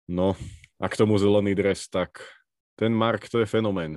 [0.05, 0.37] No
[0.77, 2.21] a k tomu zelený dres, tak
[2.77, 3.97] ten Mark to je fenomén,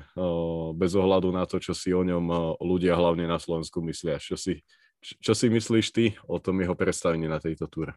[0.80, 4.16] bez ohľadu na to, čo si o ňom ľudia hlavne na Slovensku myslia.
[4.22, 4.64] Čo si,
[5.02, 7.92] čo si myslíš ty o tom jeho predstavení na tejto túre?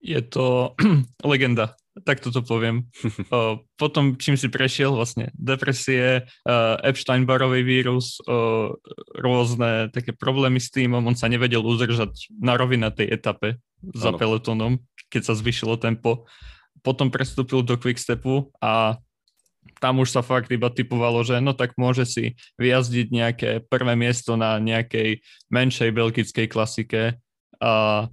[0.00, 0.76] Je to
[1.24, 2.88] legenda, tak toto poviem.
[3.80, 6.28] Potom, čím si prešiel vlastne depresie,
[6.84, 8.20] Epstein-Barový vírus,
[9.16, 12.56] rôzne také problémy s týmom, on sa nevedel udržať na
[12.92, 13.56] tej etape
[13.96, 14.18] za ano.
[14.18, 14.72] pelotonom,
[15.08, 16.28] keď sa zvyšilo tempo.
[16.84, 19.00] Potom prestúpil do Quickstepu a
[19.80, 22.24] tam už sa fakt iba typovalo, že no tak môže si
[22.56, 25.20] vyjazdiť nejaké prvé miesto na nejakej
[25.52, 27.02] menšej belgickej klasike
[27.60, 28.06] a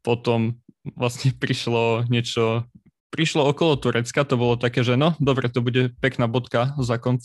[0.00, 0.56] potom
[0.94, 2.62] vlastne prišlo niečo,
[3.10, 7.18] prišlo okolo Turecka, to bolo také, že no dobre, to bude pekná bodka za kon,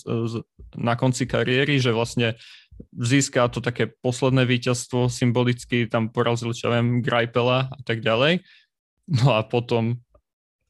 [0.73, 2.39] na konci kariéry, že vlastne
[2.97, 8.41] získa to také posledné víťazstvo, symbolicky tam porazil, čo viem, Greipela a tak ďalej.
[9.11, 10.01] No a potom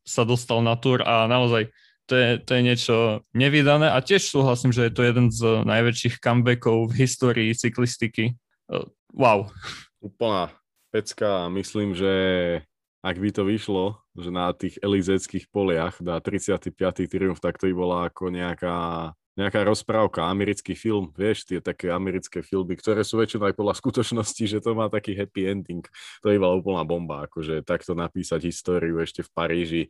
[0.02, 1.70] sa dostal na tur a naozaj
[2.10, 2.96] to je, to je niečo
[3.32, 8.36] nevydané a tiež súhlasím, že je to jeden z najväčších comebackov v histórii cyklistiky.
[9.16, 9.48] Wow.
[10.04, 10.52] Úplná
[10.92, 12.12] pecka a myslím, že
[13.02, 16.72] ak by to vyšlo, že na tých elizeckých poliach dá 35.
[17.10, 22.46] triumf, tak to by bola ako nejaká, nejaká rozprávka, americký film, vieš, tie také americké
[22.46, 25.82] filmy, ktoré sú väčšinou aj podľa skutočnosti, že to má taký happy ending.
[26.22, 29.84] To by bola úplná bomba, akože takto napísať históriu ešte v Paríži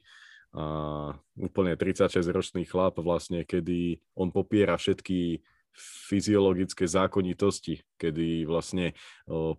[0.52, 5.40] a úplne 36-ročný chlap vlastne, kedy on popiera všetky
[5.78, 8.92] fyziologické zákonitosti, kedy vlastne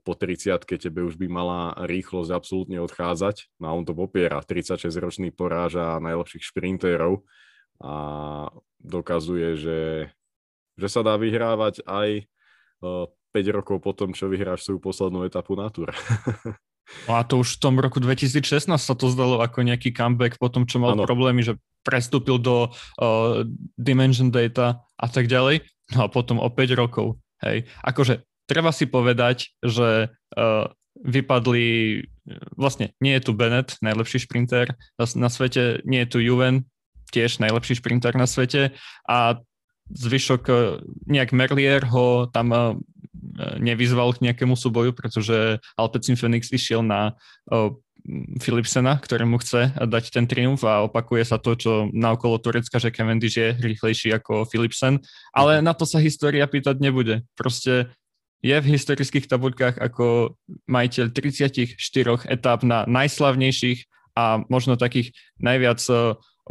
[0.04, 3.48] po 30 tebe už by mala rýchlosť absolútne odchádzať.
[3.58, 4.44] No a on to popiera.
[4.44, 7.24] 36-ročný poráža najlepších šprinterov
[7.80, 7.94] a
[8.78, 9.80] dokazuje, že,
[10.76, 12.28] že sa dá vyhrávať aj
[12.82, 15.90] 5 rokov po tom, čo vyhráš svoju poslednú etapu na tur.
[17.08, 20.50] No a to už v tom roku 2016 sa to zdalo ako nejaký comeback po
[20.50, 21.06] tom, čo mal ano.
[21.06, 23.42] problémy, že prestúpil do uh,
[23.74, 25.66] Dimension Data a tak ďalej.
[25.90, 27.18] No a potom o 5 rokov.
[27.42, 27.66] Hej.
[27.82, 30.66] Akože treba si povedať, že uh,
[31.02, 32.00] vypadli,
[32.54, 36.70] vlastne nie je tu Bennett, najlepší šprinter na svete, nie je tu Juven,
[37.10, 38.72] tiež najlepší šprinter na svete
[39.10, 39.42] a
[39.90, 40.78] zvyšok, uh,
[41.10, 42.78] nejak Merlier ho tam
[43.58, 47.16] nevyzval k nejakému súboju, pretože Alpecin Phoenix išiel na
[48.42, 52.90] Philipsena, ktorému chce dať ten triumf a opakuje sa to, čo na okolo Turecka, že
[52.90, 54.98] Cavendish je rýchlejší ako Philipsen,
[55.30, 55.70] ale mhm.
[55.70, 57.22] na to sa história pýtať nebude.
[57.38, 57.94] Proste
[58.42, 60.34] je v historických tabuľkách ako
[60.66, 61.78] majiteľ 34
[62.26, 63.86] etáp na najslavnejších
[64.18, 65.78] a možno takých najviac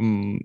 [0.00, 0.40] um,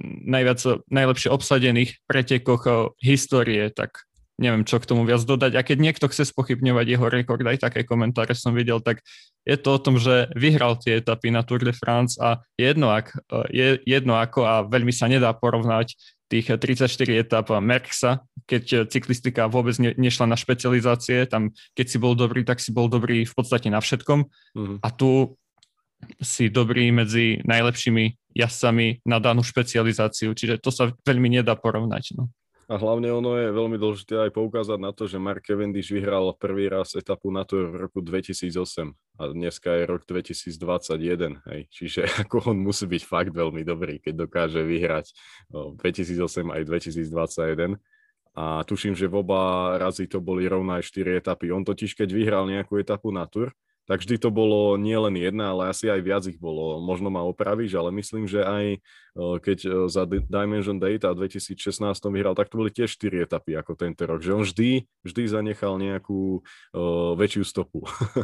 [0.00, 4.08] najviac, najlepšie obsadených pretekoch histórie, tak
[4.40, 5.52] neviem, čo k tomu viac dodať.
[5.54, 9.04] A keď niekto chce spochybňovať jeho rekord, aj také komentáre som videl, tak
[9.44, 13.12] je to o tom, že vyhral tie etapy na Tour de France a jedno, ak,
[13.52, 15.92] je jedno ako a veľmi sa nedá porovnať
[16.30, 22.14] tých 34 etap Merksa, keď cyklistika vôbec ne, nešla na špecializácie, tam keď si bol
[22.14, 24.78] dobrý, tak si bol dobrý v podstate na všetkom mm-hmm.
[24.80, 25.34] a tu
[26.22, 32.16] si dobrý medzi najlepšími jazdcami na danú špecializáciu, čiže to sa veľmi nedá porovnať.
[32.16, 32.30] No.
[32.70, 36.70] A hlavne ono je veľmi dôležité aj poukázať na to, že Mark Cavendish vyhral prvý
[36.70, 41.60] raz etapu na to v roku 2008 a dneska je rok 2021, hej.
[41.66, 45.10] Čiže ako on musí byť fakt veľmi dobrý, keď dokáže vyhrať
[45.50, 47.74] 2008 aj 2021.
[48.38, 51.50] A tuším, že v oba razy to boli rovná aj 4 etapy.
[51.50, 53.50] On totiž, keď vyhral nejakú etapu na tur,
[53.90, 56.78] tak vždy to bolo nie len jedna, ale asi aj viac ich bolo.
[56.78, 58.78] Možno ma opravíš, ale myslím, že aj
[59.18, 61.58] keď za Dimension Data 2016
[62.14, 64.22] vyhral, tak to boli tiež 4 etapy ako tento rok.
[64.22, 67.82] Že on vždy, vždy zanechal nejakú uh, väčšiu stopu.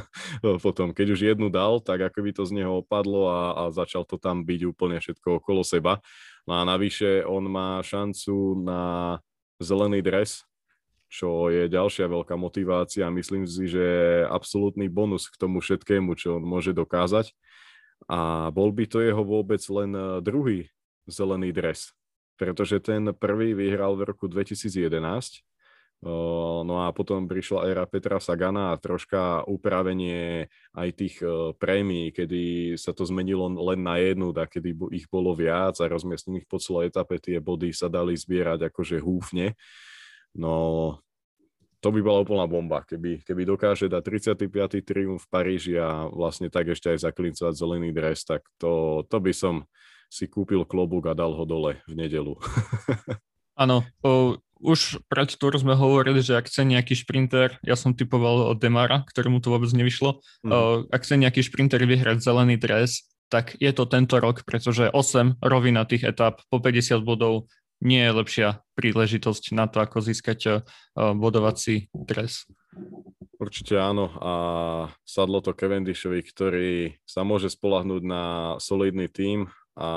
[0.64, 4.06] Potom, keď už jednu dal, tak ako by to z neho opadlo a, a začal
[4.06, 5.98] to tam byť úplne všetko okolo seba.
[6.46, 8.82] No a navyše on má šancu na
[9.58, 10.45] zelený dres
[11.06, 13.06] čo je ďalšia veľká motivácia.
[13.12, 17.32] Myslím si, že je absolútny bonus k tomu všetkému, čo on môže dokázať.
[18.10, 20.58] A bol by to jeho vôbec len eh, druhý
[21.06, 21.94] zelený dres,
[22.34, 24.90] pretože ten prvý vyhral v roku 2011,
[26.04, 32.76] No a potom prišla éra Petra Sagana a troška upravenie aj tých eh, prémií, kedy
[32.76, 36.92] sa to zmenilo len na jednu, tak kedy ich bolo viac a rozmiestnených po celej
[36.92, 39.56] etape tie body sa dali zbierať akože húfne.
[40.36, 41.00] No,
[41.80, 44.02] to by bola úplná bomba, keby, keby dokáže dať
[44.36, 44.84] 35.
[44.84, 49.32] triumf v Paríži a vlastne tak ešte aj zaklincovať zelený dres, tak to, to by
[49.32, 49.64] som
[50.12, 52.36] si kúpil klobúk a dal ho dole v nedelu.
[53.62, 53.88] Áno,
[54.60, 59.04] už pred túr sme hovorili, že ak chce nejaký šprinter, ja som typoval od Demara,
[59.08, 60.92] ktorému to vôbec nevyšlo, mm.
[60.92, 66.14] ak chce nejaký šprinter vyhrať zelený dres, tak je to tento rok, pretože 8 rovinatých
[66.14, 70.54] etap po 50 bodov nie je lepšia príležitosť na to, ako získať uh,
[71.16, 72.48] bodovací dres.
[73.36, 74.32] Určite áno a
[75.04, 78.22] sadlo to Cavendishovi, ktorý sa môže spolahnúť na
[78.60, 79.88] solidný tím a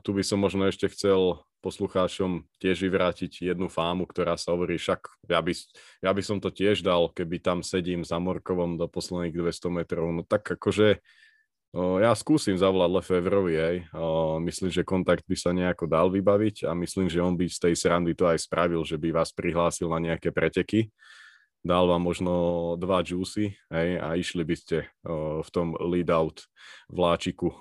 [0.00, 5.26] tu by som možno ešte chcel poslucháčom tiež vyvrátiť jednu fámu, ktorá sa hovorí, však
[5.26, 5.52] ja by,
[6.00, 10.06] ja by som to tiež dal, keby tam sedím za Morkovom do posledných 200 metrov.
[10.14, 11.02] No tak akože
[11.76, 13.76] ja skúsim zavolať Lefevrovi, hej.
[14.40, 17.74] Myslím, že kontakt by sa nejako dal vybaviť a myslím, že on by z tej
[17.76, 20.88] srandy to aj spravil, že by vás prihlásil na nejaké preteky
[21.68, 22.32] dal vám možno
[22.78, 24.88] dva juicy hej, a išli by ste
[25.44, 26.46] v tom lead-out
[26.88, 27.52] vláčiku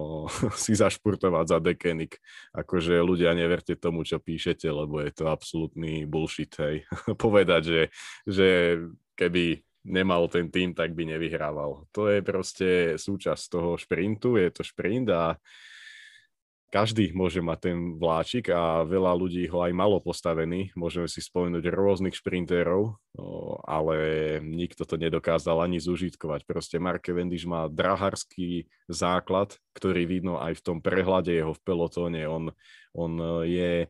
[0.62, 2.20] si zašpurtovať za dekenik.
[2.54, 6.54] Akože ľudia neverte tomu, čo píšete, lebo je to absolútny bullshit.
[6.54, 6.86] Hej.
[7.24, 7.82] Povedať, že,
[8.28, 8.48] že
[9.18, 11.86] keby nemal ten tým, tak by nevyhrával.
[11.94, 12.68] To je proste
[12.98, 15.38] súčasť toho šprintu, je to šprint a
[16.66, 20.74] každý môže mať ten vláčik a veľa ľudí ho aj malo postavený.
[20.74, 22.98] Môžeme si spomenúť rôznych šprintérov,
[23.64, 23.96] ale
[24.42, 26.42] nikto to nedokázal ani zužitkovať.
[26.42, 32.26] Proste Mark Cavendish má draharský základ, ktorý vidno aj v tom prehľade jeho v pelotóne.
[32.26, 32.50] On,
[32.92, 33.12] on
[33.46, 33.86] je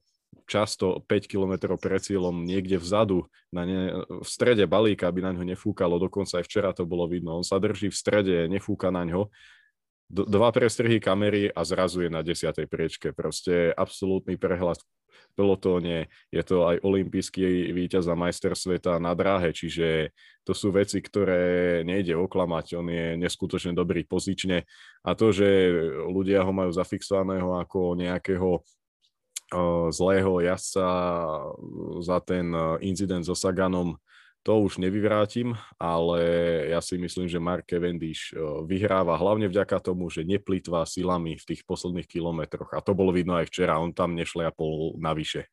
[0.47, 5.43] často 5 km pred cieľom niekde vzadu, na ne, v strede balíka, aby na ňo
[5.43, 7.39] nefúkalo, dokonca aj včera to bolo vidno.
[7.39, 9.29] On sa drží v strede, nefúka na ňo
[10.07, 13.11] dva prestrihy kamery a zrazuje na desiatej priečke.
[13.11, 14.87] Proste absolútny prehľad v
[15.35, 16.07] pelotóne.
[16.31, 20.15] Je to aj olimpijský víťaz a majster sveta na dráhe, čiže
[20.47, 22.79] to sú veci, ktoré nejde oklamať.
[22.79, 24.63] On je neskutočne dobrý pozične
[25.03, 25.75] a to, že
[26.07, 28.63] ľudia ho majú zafixovaného ako nejakého
[29.91, 30.89] zlého jazdca
[32.03, 32.51] za ten
[32.83, 33.95] incident so Saganom,
[34.47, 36.23] to už nevyvrátim, ale
[36.71, 41.43] ja si myslím, že Mark Cavendish eh, vyhráva hlavne vďaka tomu, že neplýtvá silami v
[41.51, 42.71] tých posledných kilometroch.
[42.71, 45.51] A to bolo vidno aj včera, on tam nešliapol navyše.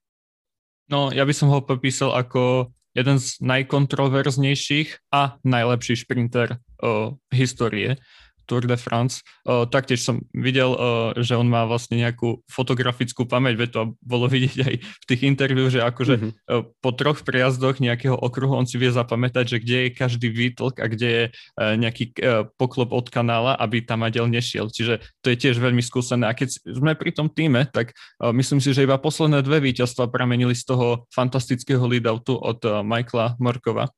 [0.94, 7.98] No, ja by som ho popísal ako jeden z najkontroverznejších a najlepší šprinter o, histórie.
[8.46, 9.24] Tour de France.
[9.48, 14.28] Uh, taktiež som videl, uh, že on má vlastne nejakú fotografickú pamäť, veď to bolo
[14.34, 16.32] vidieť aj v tých interviu, že akože mm-hmm.
[16.52, 20.80] uh, po troch prejazdoch nejakého okruhu on si vie zapamätať, že kde je každý výtlk
[20.84, 24.68] a kde je uh, nejaký uh, poklop od kanála, aby tam adel nešiel.
[24.70, 26.28] Čiže to je tiež veľmi skúsené.
[26.28, 30.12] A keď sme pri tom týme, tak uh, myslím si, že iba posledné dve víťazstva
[30.12, 33.90] pramenili z toho fantastického leadoutu od uh, Michaela Morkova.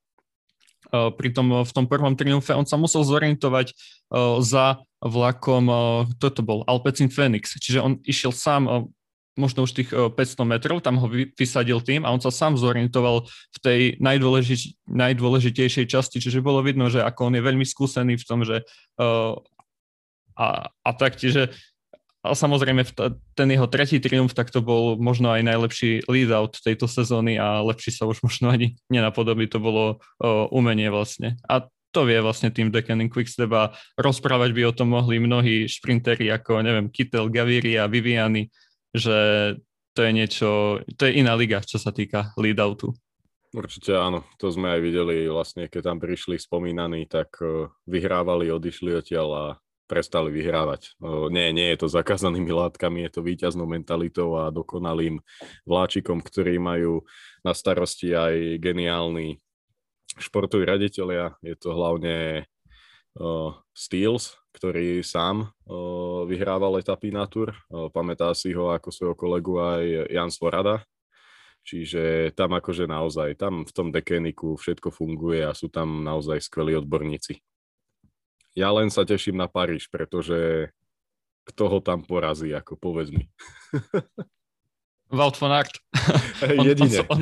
[0.93, 3.76] Eh, pri tom, v tom prvom triumfe on sa musel zorientovať eh,
[4.45, 8.89] za vlakom, eh, to bol, Alpecin Phoenix, čiže on išiel sám
[9.36, 13.58] možno už tých 500 metrov, tam ho vysadil tým a on sa sám zorientoval v
[13.60, 18.48] tej najdôležit, najdôležitejšej časti, čiže bolo vidno, že ako on je veľmi skúsený v tom,
[18.48, 18.63] že
[20.39, 21.52] a, a tak, čiže
[22.26, 22.82] a samozrejme
[23.38, 27.94] ten jeho tretí triumf, tak to bol možno aj najlepší lead-out tejto sezóny a lepší
[27.94, 31.38] sa už možno ani nenapodobí, to bolo o, umenie vlastne.
[31.46, 36.28] A to vie vlastne tým Deccan Quickstep a rozprávať by o tom mohli mnohí šprinteri
[36.28, 38.52] ako, neviem, Kittel, Gaviri a Viviani,
[38.92, 39.16] že
[39.96, 40.50] to je niečo,
[41.00, 42.92] to je iná liga, čo sa týka lead-outu.
[43.56, 47.40] Určite áno, to sme aj videli vlastne, keď tam prišli spomínaní, tak
[47.88, 49.46] vyhrávali, odišli odtiaľ a
[49.86, 50.98] prestali vyhrávať.
[51.30, 55.21] Nie, nie je to zakázanými látkami, je to víťaznou mentalitou a dokonalým
[55.65, 57.06] vláčikom, ktorí majú
[57.45, 59.38] na starosti aj geniálni
[60.17, 61.38] športoví raditeľia.
[61.45, 62.48] Je to hlavne
[63.19, 67.52] uh, Steels, ktorý sám uh, vyhrával etapy na tur.
[67.67, 70.82] Uh, pamätá si ho ako svojho kolegu aj Jan Svorada.
[71.65, 76.78] Čiže tam akože naozaj, tam v tom dekeniku všetko funguje a sú tam naozaj skvelí
[76.78, 77.41] odborníci.
[78.56, 80.72] Ja len sa teším na Paríž, pretože
[81.46, 83.28] kto ho tam porazí, ako povedz mi.
[85.13, 85.78] Wout von Aert.
[86.58, 87.06] on, Jedine.
[87.12, 87.22] On,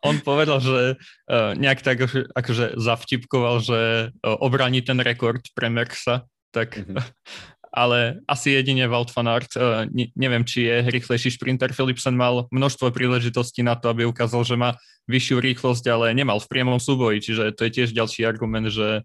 [0.00, 6.24] on, povedal, že uh, nejak tak akože zavtipkoval, že uh, obraní ten rekord pre Merksa,
[6.54, 6.96] tak mm-hmm.
[7.84, 9.52] ale asi jedine Wout van Aert.
[9.60, 11.76] Uh, ne, neviem, či je rýchlejší šprinter.
[11.76, 16.48] Philipsen mal množstvo príležitostí na to, aby ukázal, že má vyššiu rýchlosť, ale nemal v
[16.48, 19.04] priamom súboji, čiže to je tiež ďalší argument, že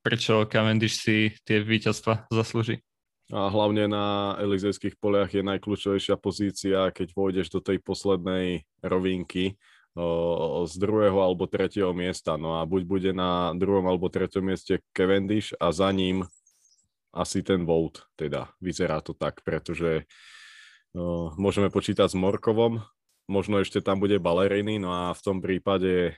[0.00, 2.80] prečo Cavendish si tie víťazstva zaslúži.
[3.28, 9.60] A hlavne na Elizejských poliach je najkľúčovejšia pozícia, keď vôjdeš do tej poslednej rovinky
[9.92, 12.40] o, z druhého alebo tretieho miesta.
[12.40, 16.24] No a buď bude na druhom alebo treťom mieste Cavendish a za ním
[17.12, 20.08] asi ten Volt, teda vyzerá to tak, pretože
[20.96, 22.80] o, môžeme počítať s Morkovom,
[23.28, 26.16] možno ešte tam bude Balerini, no a v tom prípade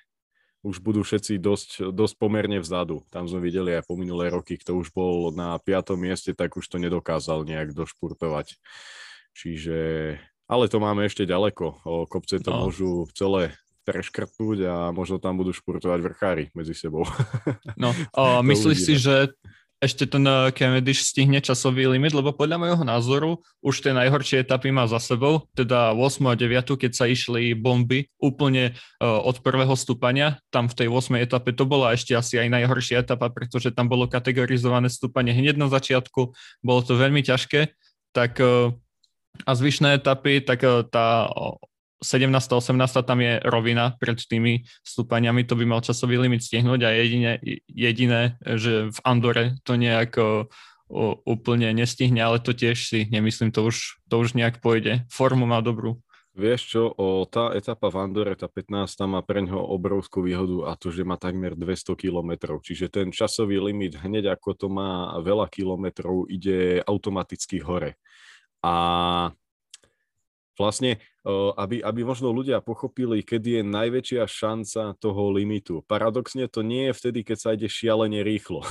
[0.60, 3.00] už budú všetci dosť, dosť pomerne vzadu.
[3.08, 6.68] Tam sme videli aj po minulé roky, kto už bol na piatom mieste, tak už
[6.68, 8.60] to nedokázal nejak došpurtovať.
[9.32, 9.78] Čiže
[10.50, 11.86] Ale to máme ešte ďaleko.
[11.86, 12.66] O, kopce to No.
[12.66, 13.54] môžu celé
[13.86, 17.06] preškrtnúť a možno tam budú športovať vrchári medzi sebou.
[17.78, 19.30] No, o, myslíš si, že
[19.80, 23.30] ešte ten eh, Cavendish stihne časový limit, lebo podľa môjho názoru
[23.64, 28.12] už tie najhoršie etapy má za sebou, teda 8 a 9, keď sa išli bomby
[28.20, 32.52] úplne uh, od prvého stúpania, tam v tej 8 etape to bola ešte asi aj
[32.52, 37.72] najhoršia etapa, pretože tam bolo kategorizované stúpanie hneď na začiatku, bolo to veľmi ťažké,
[38.12, 38.72] tak uh,
[39.48, 40.60] a zvyšné etapy, tak
[40.92, 41.30] tá
[42.00, 42.32] 17.
[42.32, 42.80] 18.
[43.04, 47.32] tam je rovina pred tými stúpaniami, to by mal časový limit stihnúť a jedine,
[47.68, 50.48] jediné, že v Andore to nejak o,
[51.28, 55.04] úplne nestihne, ale to tiež si nemyslím, to už, to už nejak pôjde.
[55.12, 56.00] Formu má dobrú.
[56.30, 60.70] Vieš čo, o, tá etapa v Andore, tá 15, tam má pre ňoho obrovskú výhodu
[60.70, 62.62] a to, že má takmer 200 kilometrov.
[62.62, 67.98] Čiže ten časový limit hneď ako to má veľa kilometrov, ide automaticky hore.
[68.62, 68.74] A
[70.54, 71.02] vlastne,
[71.56, 75.84] aby, aby možno ľudia pochopili, kedy je najväčšia šanca toho limitu.
[75.84, 78.64] Paradoxne to nie je vtedy, keď sa ide šialene rýchlo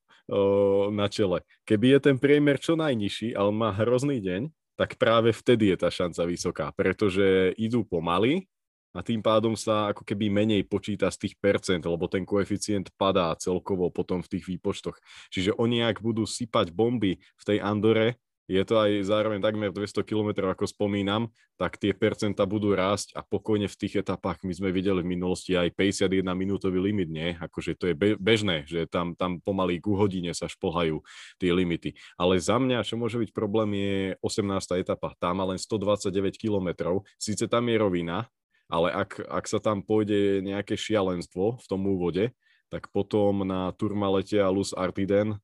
[0.98, 1.40] na čele.
[1.64, 5.76] Keby je ten priemer čo najnižší a on má hrozný deň, tak práve vtedy je
[5.80, 8.48] tá šanca vysoká, pretože idú pomaly
[8.92, 13.32] a tým pádom sa ako keby menej počíta z tých percent, lebo ten koeficient padá
[13.40, 15.00] celkovo potom v tých výpočtoch.
[15.32, 18.20] Čiže oni, ak budú sypať bomby v tej Andore,
[18.50, 23.22] je to aj zároveň takmer 200 km, ako spomínam, tak tie percenta budú rásť a
[23.22, 27.38] pokojne v tých etapách my sme videli v minulosti aj 51 minútový limit, nie?
[27.38, 31.00] Akože to je be- bežné, že tam, tam pomaly ku hodine sa šplhajú
[31.38, 31.94] tie limity.
[32.18, 34.82] Ale za mňa, čo môže byť problém, je 18.
[34.82, 35.14] etapa.
[35.22, 38.26] Tá má len 129 km, síce tam je rovina,
[38.66, 42.34] ale ak, ak sa tam pôjde nejaké šialenstvo v tom úvode,
[42.72, 45.36] tak potom na Turmalete a Luz Artiden,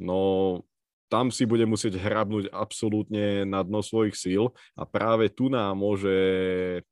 [0.00, 0.18] no
[1.12, 6.16] tam si bude musieť hrabnúť absolútne na dno svojich síl a práve tu nám môže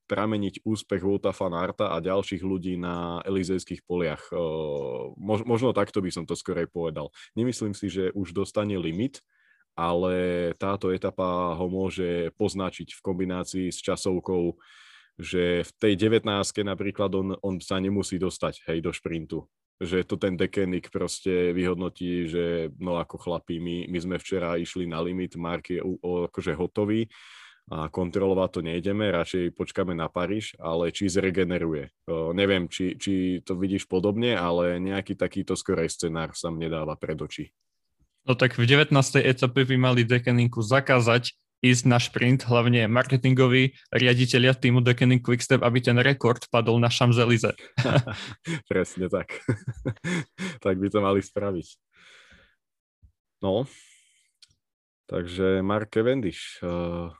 [0.04, 4.28] prameniť úspech Vouta van Arta a ďalších ľudí na Elizejských poliach.
[5.16, 7.08] Mož, možno takto by som to skorej povedal.
[7.32, 9.24] Nemyslím si, že už dostane limit,
[9.72, 14.52] ale táto etapa ho môže poznačiť v kombinácii s časovkou,
[15.16, 16.28] že v tej 19
[16.68, 19.48] napríklad on, on sa nemusí dostať hej, do šprintu
[19.80, 22.44] že to ten dekenik proste vyhodnotí, že
[22.76, 26.52] no ako chlapí, my, my sme včera išli na limit, Mark je u, o, akože
[26.52, 27.08] hotový
[27.72, 31.88] a kontrolovať to nejdeme, radšej počkáme na Paríž, ale či zregeneruje.
[32.04, 36.92] O, neviem, či, či to vidíš podobne, ale nejaký takýto skorej scenár sa mne dáva
[37.00, 37.48] pred oči.
[38.28, 38.92] No tak v 19.
[39.24, 45.78] etape by mali dekeninku zakázať ísť na šprint, hlavne marketingoví riaditeľia týmu Dekening Quickstep, aby
[45.84, 47.56] ten rekord padol na Champs-Élysées.
[48.70, 49.28] Presne tak.
[50.64, 51.68] tak by to mali spraviť.
[53.44, 53.64] No,
[55.08, 56.60] takže Mark Cavendish.
[56.64, 57.12] Uh,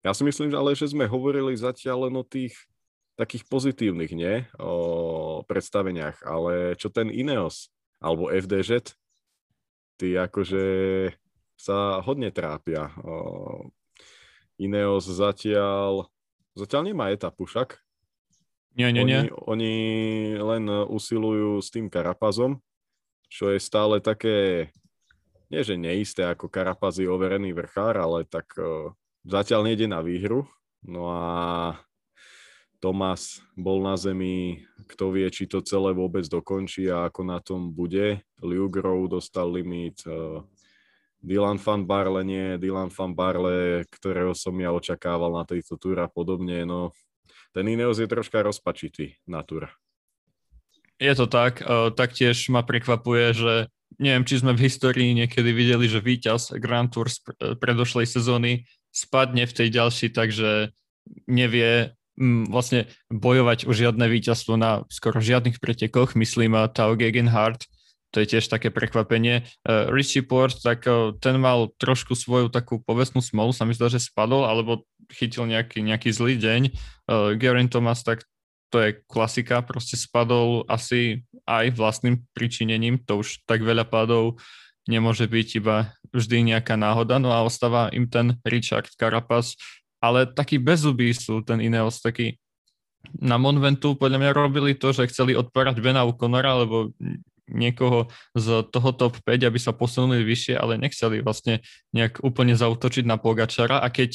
[0.00, 2.56] ja si myslím, ale že sme hovorili zatiaľ len o tých
[3.20, 4.48] takých pozitívnych, nie?
[4.56, 7.68] O predstaveniach, ale čo ten Ineos
[8.00, 8.96] alebo FDŽ,
[10.00, 10.64] tí akože
[11.60, 12.88] sa hodne trápia.
[14.56, 16.08] Ineos zatiaľ,
[16.56, 17.76] zatiaľ nemá etapu však.
[18.80, 19.28] Nie, nie, nie.
[19.28, 19.74] Oni, oni
[20.40, 22.64] len usilujú s tým Karapazom,
[23.28, 24.70] čo je stále také,
[25.52, 28.56] nie že neisté ako Karapaz je overený vrchár, ale tak
[29.28, 30.48] zatiaľ nejde na výhru.
[30.80, 31.76] No a
[32.80, 37.68] Tomás bol na zemi, kto vie, či to celé vôbec dokončí a ako na tom
[37.68, 38.24] bude.
[38.40, 40.00] Liu Grove dostal limit,
[41.20, 46.08] Dylan van Barle nie, Dylan van Barle, ktorého som ja očakával na tejto túre a
[46.08, 46.96] podobne, no
[47.52, 49.68] ten Ineos je troška rozpačitý na túr.
[51.00, 51.64] Je to tak,
[51.96, 53.52] taktiež ma prekvapuje, že
[53.96, 57.24] neviem, či sme v histórii niekedy videli, že víťaz Grand Tour z
[57.56, 60.72] predošlej sezóny spadne v tej ďalšej, takže
[61.24, 61.96] nevie
[62.52, 67.64] vlastne bojovať o žiadne víťazstvo na skoro žiadnych pretekoch, myslím Tao Gegenhardt,
[68.10, 69.46] to je tiež také prekvapenie.
[69.62, 73.86] Uh, Richie Port, tak uh, ten mal trošku svoju takú povestnú smolu, sa mi zdá,
[73.86, 76.62] že spadol, alebo chytil nejaký, nejaký zlý deň.
[77.06, 78.26] Uh, Geraint Thomas, tak
[78.70, 84.38] to je klasika, proste spadol asi aj vlastným pričinením, to už tak veľa pádov
[84.86, 89.58] nemôže byť iba vždy nejaká náhoda, no a ostáva im ten Richard Carapaz,
[89.98, 92.38] ale takí bezubí sú ten Ineos, taký
[93.16, 96.92] na Monventu podľa mňa robili to, že chceli odpárať Bena O'Connora, lebo
[97.50, 103.04] niekoho z toho top 5, aby sa posunuli vyššie, ale nechceli vlastne nejak úplne zautočiť
[103.04, 104.10] na Pogačara a keď,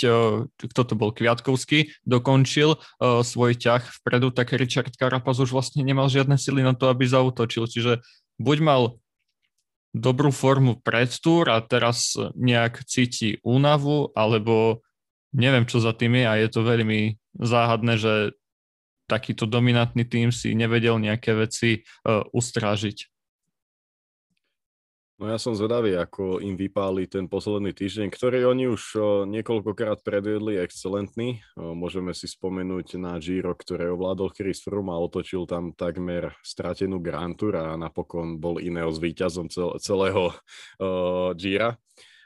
[0.58, 6.08] kto to bol, Kviatkovský, dokončil uh, svoj ťah vpredu, tak Richard Carapaz už vlastne nemal
[6.08, 8.02] žiadne sily na to, aby zautočil, čiže
[8.40, 8.82] buď mal
[9.96, 11.08] dobrú formu pred
[11.48, 14.84] a teraz nejak cíti únavu, alebo
[15.32, 18.14] neviem, čo za tým je a je to veľmi záhadné, že
[19.08, 23.15] takýto dominantný tým si nevedel nejaké veci uh, ustrážiť.
[25.16, 29.00] No ja som zvedavý, ako im vypáli ten posledný týždeň, ktorý oni už
[29.32, 31.40] niekoľkokrát predviedli excelentný.
[31.56, 37.32] Môžeme si spomenúť na Giro, ktoré ovládol Chris Froome a otočil tam takmer stratenú Grand
[37.32, 39.48] Tour a napokon bol Ineos víťazom
[39.80, 41.80] celého uh, Gira.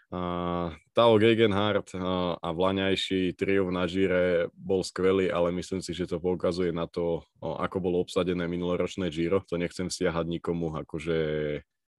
[0.09, 1.93] Uh, Tao Gegenhardt
[2.41, 7.21] a vlaňajší trio na Gire bol skvelý, ale myslím si, že to poukazuje na to,
[7.37, 9.45] ako bolo obsadené minuloročné Giro.
[9.45, 11.21] To nechcem stiahať nikomu akože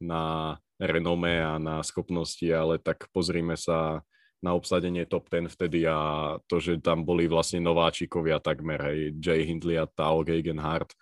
[0.02, 4.00] na renome a na schopnosti, ale tak pozrime sa
[4.40, 9.44] na obsadenie top 10 vtedy a to, že tam boli vlastne nováčikovia takmer, hej, Jay
[9.44, 10.96] Hindley a Tao Gegenhardt,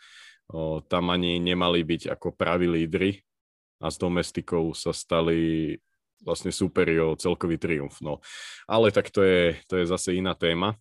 [0.50, 3.22] o, tam ani nemali byť ako praví lídry
[3.78, 5.78] a s domestikou sa stali
[6.26, 8.02] vlastne superi celkový triumf.
[8.02, 8.18] No.
[8.66, 10.74] Ale tak to je, to je zase iná téma.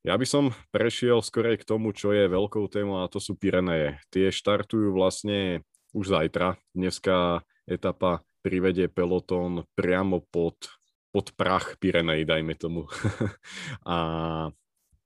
[0.00, 4.00] Ja by som prešiel skorej k tomu, čo je veľkou témou a to sú Pireneje.
[4.08, 6.56] Tie štartujú vlastne už zajtra.
[6.72, 10.54] Dneska etapa privedie pelotón priamo pod,
[11.10, 12.86] pod prach Pirenej, dajme tomu.
[13.86, 13.96] a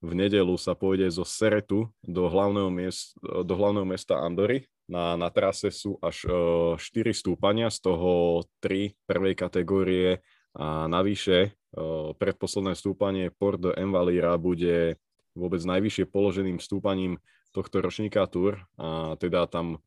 [0.01, 4.65] v nedelu sa pôjde zo Seretu do hlavného, miest, do hlavného mesta Andory.
[4.91, 6.35] Na, na trase sú až e,
[6.77, 10.19] 4 stúpania, z toho 3 prvej kategórie
[10.51, 14.99] a navyše uh, predposledné stúpanie Port de Envalira bude
[15.39, 17.23] vôbec najvyššie položeným stúpaním
[17.55, 19.79] tohto ročníka Tour a teda tam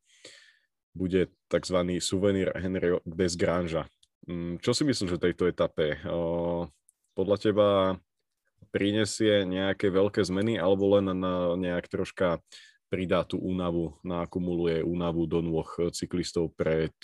[0.94, 1.78] bude tzv.
[1.98, 3.84] suvenír Henry Desgrange.
[4.24, 6.00] Mm, čo si myslíš o tejto etape?
[7.14, 7.68] Podľa teba
[8.72, 12.40] prinesie nejaké veľké zmeny alebo len na nejak troška
[12.88, 16.94] pridá tú únavu, nakumuluje únavu do nôh cyklistov pred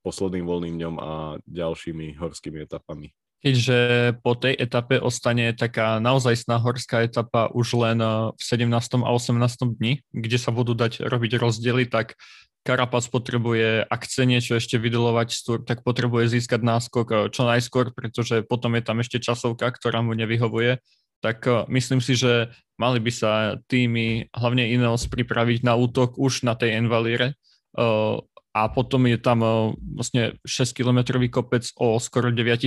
[0.00, 1.12] posledným voľným dňom a
[1.44, 3.12] ďalšími horskými etapami?
[3.40, 3.78] keďže
[4.20, 7.98] po tej etape ostane taká naozaj horská etapa už len
[8.36, 8.68] v 17.
[9.00, 9.80] a 18.
[9.80, 12.20] dni, kde sa budú dať robiť rozdiely, tak
[12.60, 17.48] Karapas potrebuje, ak chce niečo ešte vydelovať z Tour, tak potrebuje získať náskok eh, čo
[17.48, 20.76] najskôr, pretože potom je tam ešte časovka, ktorá mu nevyhovuje.
[21.24, 23.32] Tak eh, myslím si, že mali by sa
[23.64, 28.16] týmy, hlavne Ineos, pripraviť na útok už na tej Envalire eh,
[28.50, 29.46] a potom je tam
[29.94, 32.66] vlastne 6-kilometrový kopec o skoro 9%,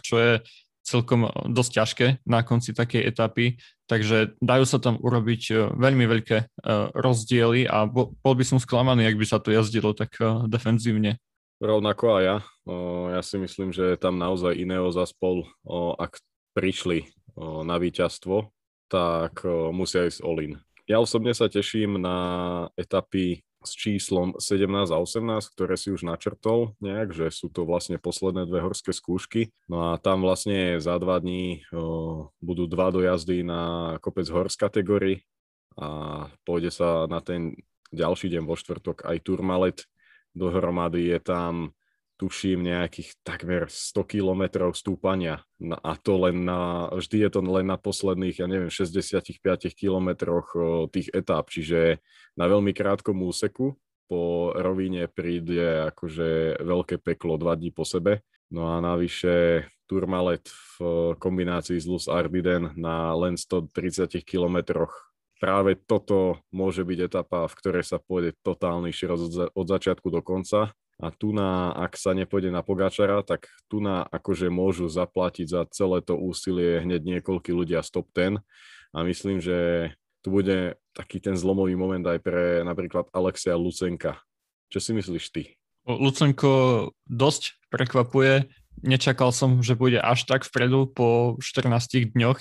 [0.00, 0.32] čo je
[0.82, 3.56] celkom dosť ťažké na konci takej etapy,
[3.86, 6.46] takže dajú sa tam urobiť e, veľmi veľké e,
[6.92, 10.18] rozdiely a bol by som sklamaný, ak by sa to jazdilo tak
[10.50, 11.22] defenzívne.
[11.62, 12.36] Rovnako aj ja.
[13.14, 15.46] Ja si myslím, že tam naozaj Ineos a spol,
[15.94, 16.18] ak
[16.58, 17.06] prišli
[17.38, 18.50] na víťazstvo,
[18.90, 20.42] tak musia ísť all.
[20.90, 22.16] Ja osobne sa teším na
[22.74, 27.96] etapy s číslom 17 a 18, ktoré si už načrtol nejak, že sú to vlastne
[27.96, 29.54] posledné dve horské skúšky.
[29.70, 35.24] No a tam vlastne za dva dní o, budú dva dojazdy na kopec hors kategórii
[35.78, 37.56] a pôjde sa na ten
[37.92, 39.78] ďalší deň vo štvrtok aj Turmalet.
[40.32, 41.76] Dohromady je tam
[42.22, 45.42] tuším nejakých takmer 100 kilometrov stúpania.
[45.82, 49.26] A to len na, vždy je to len na posledných, ja neviem, 65
[49.74, 50.54] kilometroch
[50.94, 51.98] tých etáp, čiže
[52.38, 53.74] na veľmi krátkom úseku
[54.06, 58.22] po rovine príde akože veľké peklo dva dní po sebe.
[58.54, 64.94] No a navyše Turmalet v kombinácii s Luz Ardiden na len 130 kilometroch.
[65.42, 69.10] Práve toto môže byť etapa, v ktorej sa pôjde totálny šir
[69.50, 70.70] od začiatku do konca
[71.02, 75.60] a tu na, ak sa nepôjde na Pogačara, tak tu na akože môžu zaplatiť za
[75.74, 78.38] celé to úsilie hneď niekoľkí ľudia z top 10
[78.94, 79.90] a myslím, že
[80.22, 84.22] tu bude taký ten zlomový moment aj pre napríklad Alexia Lucenka.
[84.70, 85.42] Čo si myslíš ty?
[85.82, 88.46] Lucenko dosť prekvapuje.
[88.86, 92.38] Nečakal som, že bude až tak vpredu po 14 dňoch,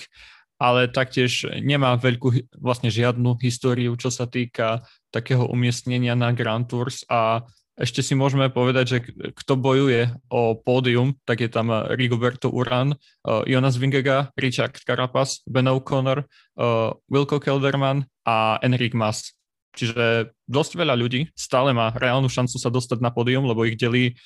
[0.62, 7.01] ale taktiež nemá veľkú, vlastne žiadnu históriu, čo sa týka takého umiestnenia na Grand Tours
[7.09, 7.41] a
[7.80, 8.97] ešte si môžeme povedať, že
[9.32, 15.45] kto bojuje o pódium, tak je tam eh, Rigoberto Uran, uh, Jonas Vingega, Richard Carapaz,
[15.47, 19.32] Ben O'Connor, uh, Wilco Kelderman a Enric Mas.
[19.72, 24.19] Čiže dosť veľa ľudí stále má reálnu šancu sa dostať na pódium, lebo ich delí,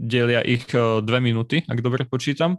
[0.00, 2.56] delia ich dve minúty, ak dobre počítam.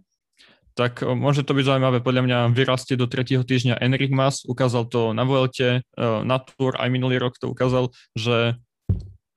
[0.77, 2.05] Tak môže to byť zaujímavé.
[2.05, 6.85] Podľa mňa vyrastie do tretieho týždňa Enric Mas, ukázal to na Vuelte, na Tour, aj
[6.93, 8.61] minulý rok to ukázal, že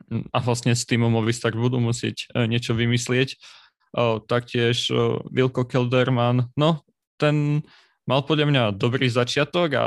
[0.09, 3.39] a vlastne s týmom Movistar budú musieť e, niečo vymyslieť.
[4.29, 4.93] Taktiež
[5.33, 6.85] Vilko Kelderman, no
[7.17, 7.65] ten
[8.05, 9.85] mal podľa mňa dobrý začiatok a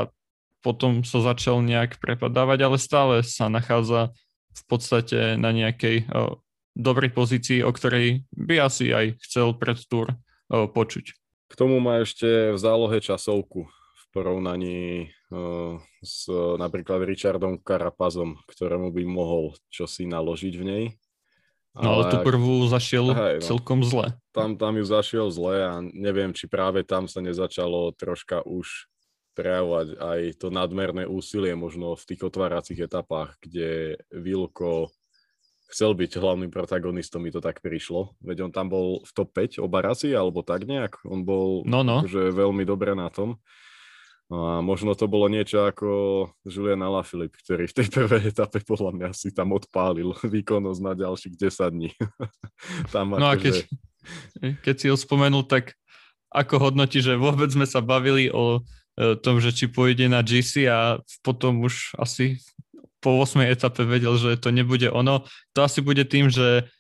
[0.66, 4.10] potom sa začal nejak prepadávať, ale stále sa nachádza
[4.58, 6.10] v podstate na nejakej
[6.74, 10.18] dobrej pozícii, o ktorej by asi aj chcel pred túr
[10.50, 11.14] počuť.
[11.52, 13.70] K tomu má ešte v zálohe časovku
[14.12, 16.28] porovnaní uh, s
[16.60, 20.86] napríklad Richardom Karapazom, ktorému by mohol čosi naložiť v nej.
[21.72, 24.12] No ale, ale tú prvú zašiel hej, no, celkom zle.
[24.36, 28.92] Tam, tam ju zašiel zle a neviem, či práve tam sa nezačalo troška už
[29.32, 34.92] prejavovať aj to nadmerné úsilie možno v tých otváracích etapách, kde Vilko
[35.72, 38.20] chcel byť hlavným protagonistom, mi to tak prišlo.
[38.20, 41.00] Veď on tam bol v top 5 oba razy, alebo tak nejak.
[41.08, 42.04] On bol no, no.
[42.04, 43.40] Že veľmi dobre na tom.
[44.32, 45.90] No a možno to bolo niečo ako
[46.48, 51.36] Julian Alaphilippe, ktorý v tej prvej etape podľa mňa si tam odpálil výkonnosť na ďalších
[51.36, 51.92] 10 dní.
[52.96, 53.64] tam no a akože keď, že...
[54.64, 55.76] keď si ho spomenul, tak
[56.32, 58.64] ako hodnotí, že vôbec sme sa bavili o
[58.96, 62.40] e, tom, že či pôjde na GC a potom už asi
[63.04, 63.44] po 8.
[63.52, 65.28] etape vedel, že to nebude ono.
[65.60, 66.72] To asi bude tým, že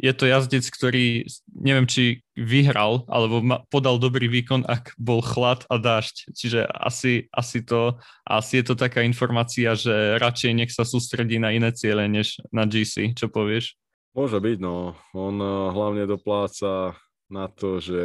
[0.00, 5.68] je to jazdec, ktorý neviem, či vyhral, alebo ma, podal dobrý výkon, ak bol chlad
[5.68, 6.32] a dážď.
[6.32, 11.52] Čiže asi, asi, to, asi je to taká informácia, že radšej nech sa sústredí na
[11.52, 13.12] iné ciele, než na GC.
[13.12, 13.76] Čo povieš?
[14.16, 14.96] Môže byť, no.
[15.12, 16.96] On eh, hlavne dopláca
[17.30, 18.02] na to, že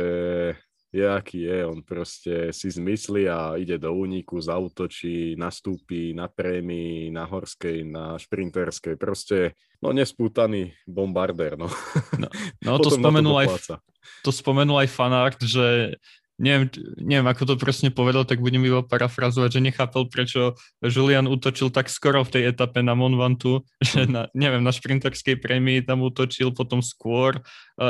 [0.95, 7.11] je aký je, on proste si zmyslí a ide do úniku, zautočí, nastúpi na prémii,
[7.11, 11.67] na horskej, na šprinterskej, proste no nespútaný bombardér, no.
[12.15, 12.27] No,
[12.65, 13.75] no to, spomenul aj,
[14.23, 15.99] to spomenul aj fanart, že
[16.35, 16.67] neviem,
[16.99, 21.87] neviem, ako to presne povedal, tak budem iba parafrazovať, že nechápal, prečo Julian útočil tak
[21.87, 26.83] skoro v tej etape na Monvantu, že na, neviem, na šprinterskej prémii tam útočil, potom
[26.83, 27.39] skôr.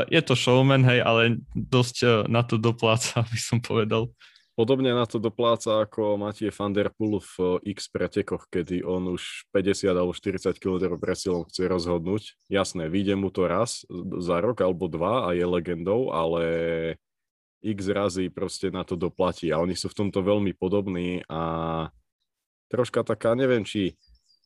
[0.09, 4.09] Je to showman, hej, ale dosť e, na to dopláca, aby som povedal.
[4.55, 9.11] Podobne na to dopláca ako Matie van der Poel v e, X pretekoch, kedy on
[9.11, 12.39] už 50 alebo 40 km presilom chce rozhodnúť.
[12.47, 13.83] Jasné, vyjde mu to raz
[14.23, 16.43] za rok alebo dva a je legendou, ale
[17.65, 21.41] x razy proste na to doplatí a oni sú v tomto veľmi podobní a
[22.69, 23.97] troška taká, neviem, či,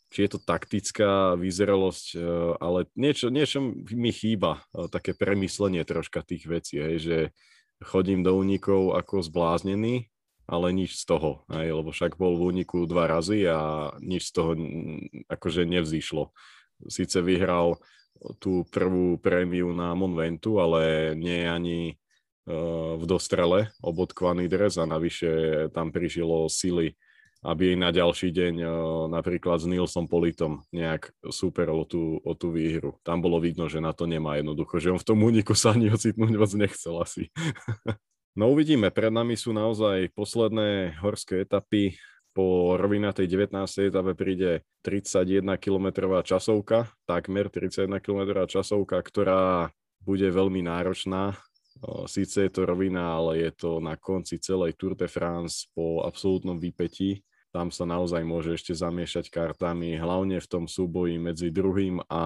[0.07, 2.19] či je to taktická vyzeralosť, e,
[2.63, 3.59] ale niečo, niečo
[3.91, 7.17] mi chýba, e, také premyslenie troška tých vecí, hej, že
[7.83, 10.07] chodím do únikov ako zbláznený,
[10.49, 14.33] ale nič z toho, hej, lebo však bol v úniku dva razy a nič z
[14.33, 14.51] toho
[15.29, 16.33] akože nevzýšlo.
[16.89, 17.77] Sice vyhral
[18.41, 21.79] tú prvú prémiu na Monventu, ale nie je ani
[22.97, 26.97] v dostrele obodkvaný dres a navyše tam prišlo sily,
[27.39, 28.53] aby na ďalší deň
[29.07, 32.99] napríklad s Nilsom Politom nejak super o tú, o tú výhru.
[33.05, 35.87] Tam bolo vidno, že na to nemá jednoducho, že on v tom úniku sa ani
[35.87, 37.31] ocitnúť moc nechcel asi.
[38.39, 41.95] no uvidíme, pred nami sú naozaj posledné horské etapy.
[42.29, 43.57] Po rovinatej 19.
[43.89, 49.73] etape príde 31 km časovka, takmer 31 km časovka, ktorá
[50.05, 51.35] bude veľmi náročná
[52.11, 56.59] Síce je to rovina, ale je to na konci celej Tour de France po absolútnom
[56.59, 57.23] výpetí.
[57.49, 62.21] Tam sa naozaj môže ešte zamiešať kartami, hlavne v tom súboji medzi druhým a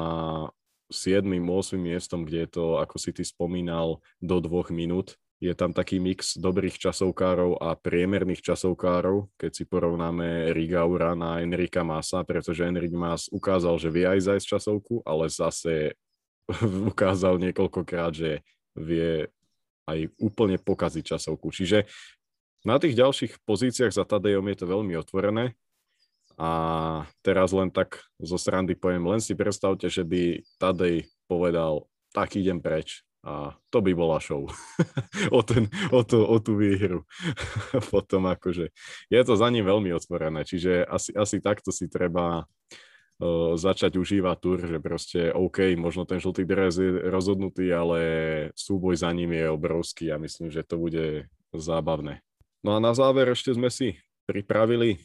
[0.92, 1.24] 7.
[1.26, 1.80] 8.
[1.80, 5.16] miestom, kde je to, ako si ty spomínal, do dvoch minút.
[5.40, 11.84] Je tam taký mix dobrých časovkárov a priemerných časovkárov, keď si porovnáme Rigaura na Enrika
[11.84, 16.00] Masa, pretože Enrik Mas ukázal, že vie aj zajsť časovku, ale zase
[16.92, 18.40] ukázal niekoľkokrát, že
[18.76, 19.28] vie
[19.88, 21.52] aj úplne pokaziť časovku.
[21.52, 21.86] Čiže
[22.64, 25.56] na tých ďalších pozíciách za Tadejom je to veľmi otvorené.
[26.40, 26.50] A
[27.22, 32.58] teraz len tak zo srandy poviem, len si predstavte, že by Tadej povedal, tak idem
[32.58, 33.06] preč.
[33.24, 34.44] A to by bola show.
[35.36, 37.08] o, ten, o, to, o tú výhru.
[37.94, 38.72] Potom akože
[39.08, 42.44] je to za ním veľmi otvorené, čiže asi, asi takto si treba
[43.56, 48.00] začať užívať tur, že proste OK, možno ten žltý dres je rozhodnutý, ale
[48.58, 52.22] súboj za ním je obrovský a myslím, že to bude zábavné.
[52.64, 54.98] No a na záver ešte sme si pripravili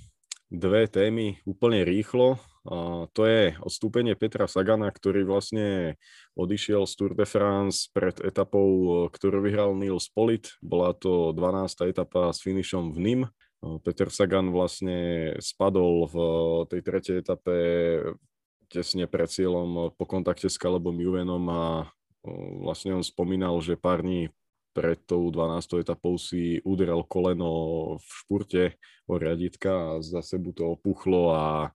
[0.49, 2.41] dve témy úplne rýchlo.
[2.69, 5.97] A to je odstúpenie Petra Sagana, ktorý vlastne
[6.37, 10.53] odišiel z Tour de France pred etapou, ktorú vyhral Nils Polit.
[10.61, 11.89] Bola to 12.
[11.89, 13.21] etapa s finišom v Nim
[13.83, 16.17] Peter Sagan vlastne spadol v
[16.71, 17.57] tej tretej etape
[18.71, 21.89] tesne pred cieľom po kontakte s Calebom Juvenom a
[22.63, 24.31] vlastne on spomínal, že pár dní
[24.77, 25.83] pred tou 12.
[25.83, 28.65] etapou si udrel koleno v špurte
[29.11, 31.75] o riaditka a za sebu to opuchlo a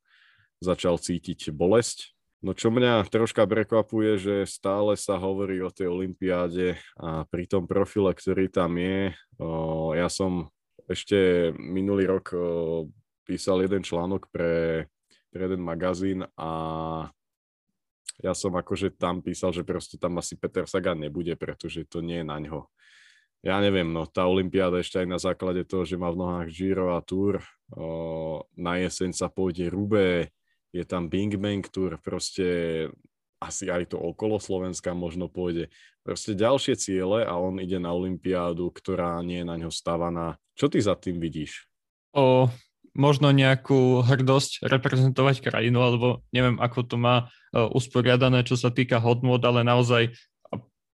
[0.63, 2.15] začal cítiť bolesť.
[2.39, 7.67] No čo mňa troška prekvapuje, že stále sa hovorí o tej olympiáde a pri tom
[7.67, 9.11] profile, ktorý tam je,
[9.95, 10.47] ja som
[10.93, 12.31] ešte minulý rok
[13.25, 14.85] písal jeden článok pre,
[15.33, 16.51] pre jeden magazín a
[18.21, 22.21] ja som akože tam písal, že proste tam asi Peter Sagan nebude, pretože to nie
[22.21, 22.69] je na ňo.
[23.43, 26.95] ja neviem, no tá Olympiáda ešte aj na základe toho, že má v nohách Giro
[26.95, 27.41] a Tour,
[27.73, 30.31] o, na jeseň sa pôjde Rubé,
[30.71, 32.87] je tam Bing Bang Tour, proste
[33.43, 35.67] asi aj to okolo Slovenska možno pôjde.
[36.03, 40.39] Proste ďalšie ciele a on ide na Olympiádu, ktorá nie je na ňo stavaná.
[40.55, 41.67] Čo ty za tým vidíš?
[42.15, 42.47] O,
[42.95, 49.41] možno nejakú hrdosť reprezentovať krajinu, alebo neviem, ako to má usporiadané, čo sa týka hodnot,
[49.45, 50.13] ale naozaj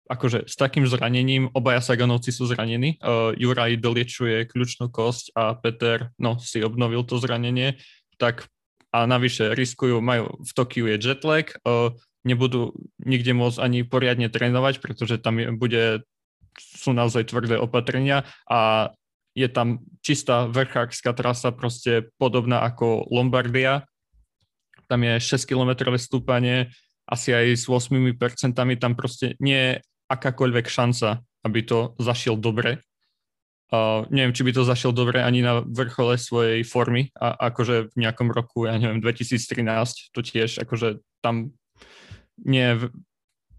[0.09, 2.97] akože s takým zranením, obaja Saganovci sú zranení.
[2.97, 7.77] Uh, Juraj doliečuje kľúčnú kosť a Peter, no, si obnovil to zranenie,
[8.17, 8.49] tak
[8.89, 11.93] a navyše riskujú, majú v Tokiu je jetlag, uh,
[12.27, 15.83] nebudú nikde môcť ani poriadne trénovať, pretože tam je, bude,
[16.59, 18.91] sú naozaj tvrdé opatrenia a
[19.37, 23.87] je tam čistá vrchárska trasa, proste podobná ako Lombardia.
[24.89, 26.73] Tam je 6-kilometrové stúpanie,
[27.07, 28.09] asi aj s 8%,
[28.77, 29.73] tam proste nie je
[30.09, 32.81] akákoľvek šanca, aby to zašiel dobre.
[33.69, 37.95] Uh, neviem, či by to zašiel dobre ani na vrchole svojej formy, a akože v
[38.01, 41.53] nejakom roku, ja neviem, 2013, to tiež, akože tam
[42.45, 42.89] nie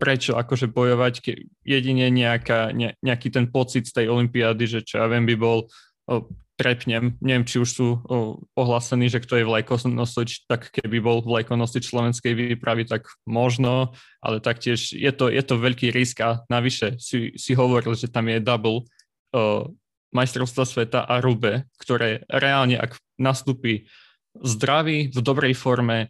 [0.01, 5.05] prečo akože bojovať, ke, jedine nejaká, ne, nejaký ten pocit z tej olympiády, že čo
[5.05, 5.69] ja viem, by bol
[6.09, 6.25] o,
[6.57, 11.85] trepnem, neviem, či už sú o, ohlásení, že kto je vlajkonosič, tak keby bol vlajkonosič
[11.85, 13.93] slovenskej výpravy, tak možno,
[14.25, 18.25] ale taktiež je to, je to veľký risk a navyše si, si hovoril, že tam
[18.33, 18.89] je double
[19.37, 19.69] o,
[20.17, 23.85] majstrovstva sveta a Rube, ktoré reálne, ak nastúpi
[24.33, 26.09] zdravý, v dobrej forme,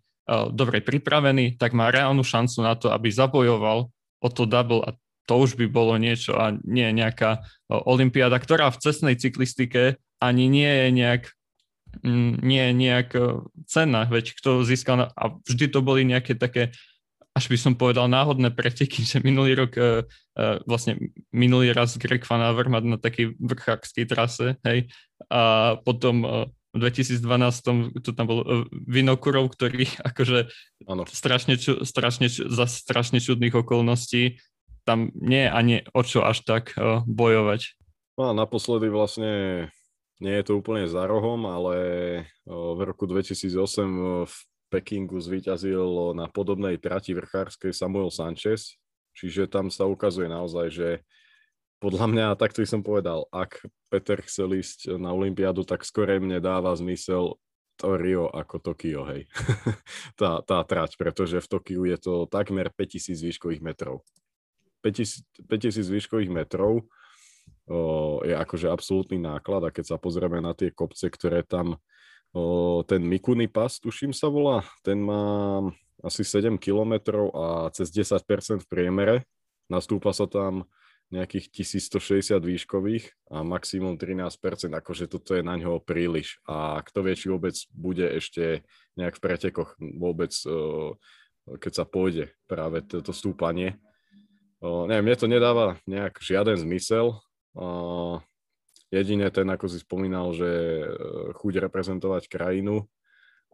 [0.55, 4.95] dobre pripravený, tak má reálnu šancu na to, aby zabojoval o to double a
[5.27, 10.67] to už by bolo niečo a nie nejaká olympiáda, ktorá v cestnej cyklistike ani nie
[10.67, 11.23] je nejak
[12.03, 13.23] mm, nie je nejak e,
[13.71, 16.75] cenná, veď kto získal, a vždy to boli nejaké také,
[17.31, 19.79] až by som povedal, náhodné preteky, že minulý rok,
[20.65, 20.97] vlastne
[21.35, 24.89] minulý raz Greg Van Avermaet na takej vrchákskej trase, hej,
[25.29, 30.51] a potom v 2012 tu tam bol Vinokurov, ktorý akože
[30.87, 31.03] ano.
[31.09, 34.39] strašne, strašne, za strašne čudných okolností
[34.89, 36.73] tam nie je ani o čo až tak
[37.05, 37.77] bojovať.
[38.17, 39.33] No a naposledy vlastne
[40.21, 41.77] nie je to úplne za rohom, ale
[42.49, 44.35] v roku 2008 v
[44.71, 48.79] Pekingu zvíťazil na podobnej trati vrchárskej Samuel Sanchez,
[49.17, 50.89] čiže tam sa ukazuje naozaj, že
[51.81, 56.77] podľa mňa, takto som povedal, ak Peter chcel ísť na Olympiádu, tak skorej mne dáva
[56.77, 57.41] zmysel
[57.81, 59.25] to Rio ako Tokio, hej.
[60.21, 64.05] tá, tá trať, pretože v Tokiu je to takmer 5000 výškových metrov.
[64.85, 66.85] 5000, 5000 výškových metrov
[68.27, 71.81] je akože absolútny náklad a keď sa pozrieme na tie kopce, ktoré tam
[72.87, 75.65] ten Mikuni pas, tuším sa volá, ten má
[76.05, 79.17] asi 7 km a cez 10% v priemere.
[79.71, 80.67] Nastúpa sa tam
[81.11, 83.05] nejakých 1160 výškových
[83.35, 86.39] a maximum 13%, akože toto je na ňo príliš.
[86.47, 88.63] A kto vie, či vôbec bude ešte
[88.95, 90.31] nejak v pretekoch vôbec,
[91.51, 93.75] keď sa pôjde práve toto stúpanie.
[94.63, 97.19] Neviem, mne to nedáva nejak žiaden zmysel,
[97.51, 98.23] Uh,
[98.95, 100.85] jedine ten, ako si spomínal, že e,
[101.35, 102.87] chuť reprezentovať krajinu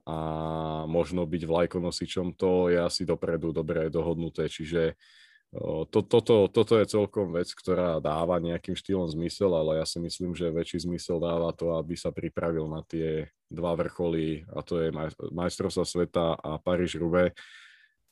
[0.05, 0.17] a
[0.85, 5.01] možno byť vlajkonosičom, to je asi dopredu dobre dohodnuté, čiže
[5.89, 10.35] to, toto, toto je celkom vec, ktorá dáva nejakým štýlom zmysel, ale ja si myslím,
[10.35, 14.91] že väčší zmysel dáva to, aby sa pripravil na tie dva vrcholy, a to je
[15.31, 17.33] majstrovstva sveta a Paríž-Roubaix.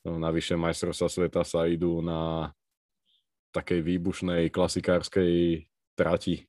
[0.05, 2.53] No, navyše majstrovstva sveta sa idú na
[3.51, 5.65] takej výbušnej klasikárskej
[5.95, 6.45] trati.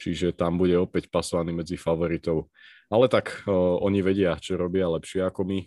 [0.00, 2.50] Čiže tam bude opäť pasovaný medzi favoritov.
[2.90, 5.60] Ale tak o, oni vedia, čo robia lepšie ako my.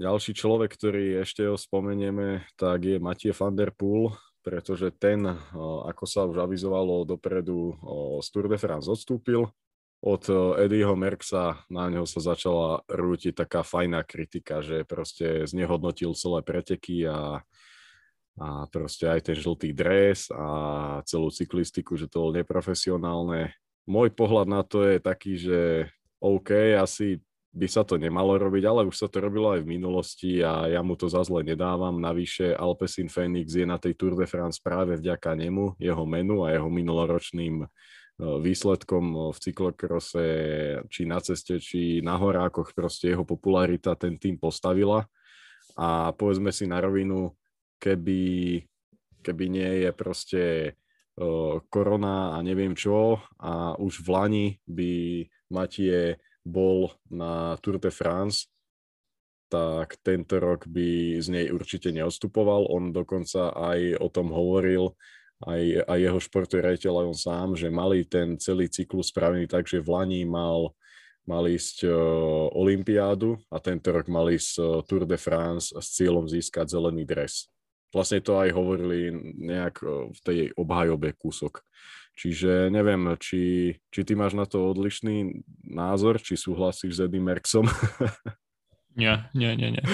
[0.00, 5.22] Ďalší človek, ktorý ešte ho spomenieme, tak je Matie van der Poel, pretože ten,
[5.52, 9.52] o, ako sa už avizovalo dopredu, o, z Tour de France odstúpil.
[10.02, 10.24] Od
[10.58, 17.06] Eddieho Merksa na neho sa začala rútiť taká fajná kritika, že proste znehodnotil celé preteky
[17.06, 17.46] a
[18.40, 23.52] a proste aj ten žltý dres a celú cyklistiku, že to bolo neprofesionálne.
[23.84, 25.60] Môj pohľad na to je taký, že
[26.22, 27.20] OK, asi
[27.52, 30.80] by sa to nemalo robiť, ale už sa to robilo aj v minulosti a ja
[30.80, 32.00] mu to za zle nedávam.
[32.00, 36.56] Navyše Alpecin Phoenix je na tej Tour de France práve vďaka nemu, jeho menu a
[36.56, 37.66] jeho minuloročným e,
[38.16, 40.26] výsledkom v cyklokrose,
[40.88, 45.04] či na ceste, či na horákoch, proste jeho popularita ten tým postavila.
[45.76, 47.36] A povedzme si na rovinu,
[47.76, 48.64] keby,
[49.20, 50.42] keby nie je proste
[51.16, 54.92] uh, korona a neviem čo a už v Lani by
[55.48, 58.50] Matie bol na Tour de France,
[59.52, 62.72] tak tento rok by z nej určite neodstupoval.
[62.72, 64.96] On dokonca aj o tom hovoril,
[65.44, 69.84] aj, aj jeho športový rejiteľ on sám, že mali ten celý cyklus spravený tak, že
[69.84, 70.72] v Lani mal,
[71.28, 71.92] mal ísť uh,
[72.56, 77.52] Olympiádu a tento rok mal ísť uh, Tour de France s cieľom získať zelený dres.
[77.92, 81.60] Vlastne to aj hovorili nejak uh, v tej obhajobe kúsok.
[82.12, 87.66] Čiže neviem, či, či ty máš na to odlišný názor, či súhlasíš s Eddie Merksom.
[88.92, 89.84] Nie, nie, nie, nie.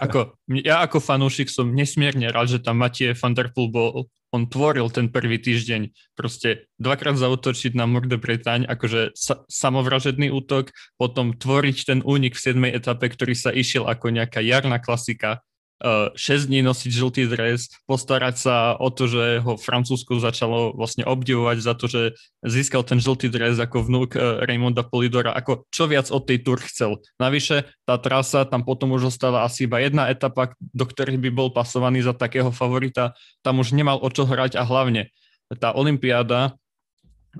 [0.00, 0.32] Ako,
[0.64, 4.08] ja ako fanúšik som nesmierne rád, že tam Matie van der Poel bol.
[4.32, 5.92] On tvoril ten prvý týždeň.
[6.16, 12.56] Proste dvakrát zautočiť na Morde Bretaň, akože sa, samovražedný útok, potom tvoriť ten únik v
[12.56, 12.80] 7.
[12.80, 15.44] etape, ktorý sa išiel ako nejaká jarná klasika
[15.82, 21.56] 6 dní nosiť žltý dres, postarať sa o to, že ho Francúzsko začalo vlastne obdivovať
[21.60, 22.02] za to, že
[22.40, 26.56] získal ten žltý dres ako vnúk e, Raymonda Polidora, ako čo viac od tej tur
[26.64, 27.04] chcel.
[27.20, 31.52] Navyše tá trasa, tam potom už ostala asi iba jedna etapa, do ktorej by bol
[31.52, 33.12] pasovaný za takého favorita,
[33.44, 35.12] tam už nemal o čo hrať a hlavne
[35.60, 36.58] tá Olympiáda,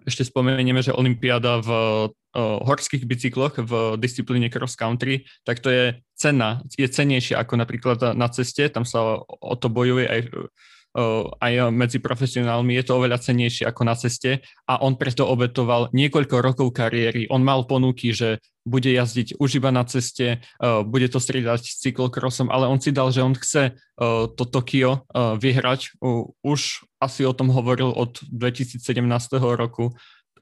[0.04, 1.70] ešte spomenieme, že Olympiáda v
[2.36, 8.28] horských bicykloch v disciplíne cross country, tak to je cena, je cenejšia ako napríklad na
[8.28, 10.20] ceste, tam sa o to bojuje aj
[11.38, 16.36] aj medzi profesionálmi, je to oveľa cenejšie ako na ceste a on preto obetoval niekoľko
[16.40, 17.28] rokov kariéry.
[17.28, 20.40] On mal ponuky, že bude jazdiť už iba na ceste,
[20.88, 23.76] bude to striedať s cyklokrosom, ale on si dal, že on chce
[24.32, 26.00] to Tokio vyhrať.
[26.40, 26.60] Už
[26.96, 28.80] asi o tom hovoril od 2017
[29.38, 29.92] roku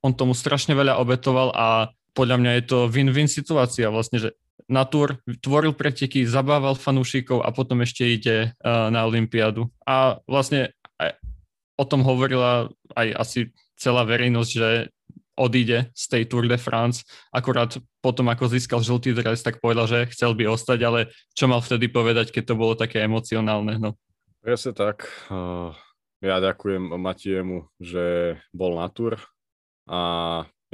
[0.05, 4.37] on tomu strašne veľa obetoval a podľa mňa je to win-win situácia vlastne, že
[4.71, 9.69] na túr tvoril preteky, zabával fanúšikov a potom ešte ide uh, na Olympiádu.
[9.85, 11.21] A vlastne aj
[11.77, 13.41] o tom hovorila aj asi
[13.77, 14.89] celá verejnosť, že
[15.35, 17.03] odíde z tej Tour de France.
[17.35, 21.59] Akurát potom, ako získal žltý dres, tak povedal, že chcel by ostať, ale čo mal
[21.59, 23.83] vtedy povedať, keď to bolo také emocionálne?
[23.83, 23.99] No.
[24.39, 25.11] Presne tak.
[26.23, 29.19] Ja ďakujem Matiemu, že bol na Tour,
[29.85, 30.01] a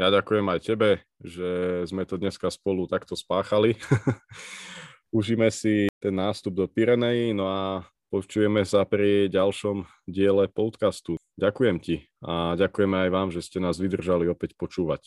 [0.01, 3.77] ja ďakujem aj tebe, že sme to dneska spolu takto spáchali.
[5.13, 11.21] Užíme si ten nástup do Pirenejí, no a počujeme sa pri ďalšom diele podcastu.
[11.37, 15.05] Ďakujem ti a ďakujeme aj vám, že ste nás vydržali opäť počúvať.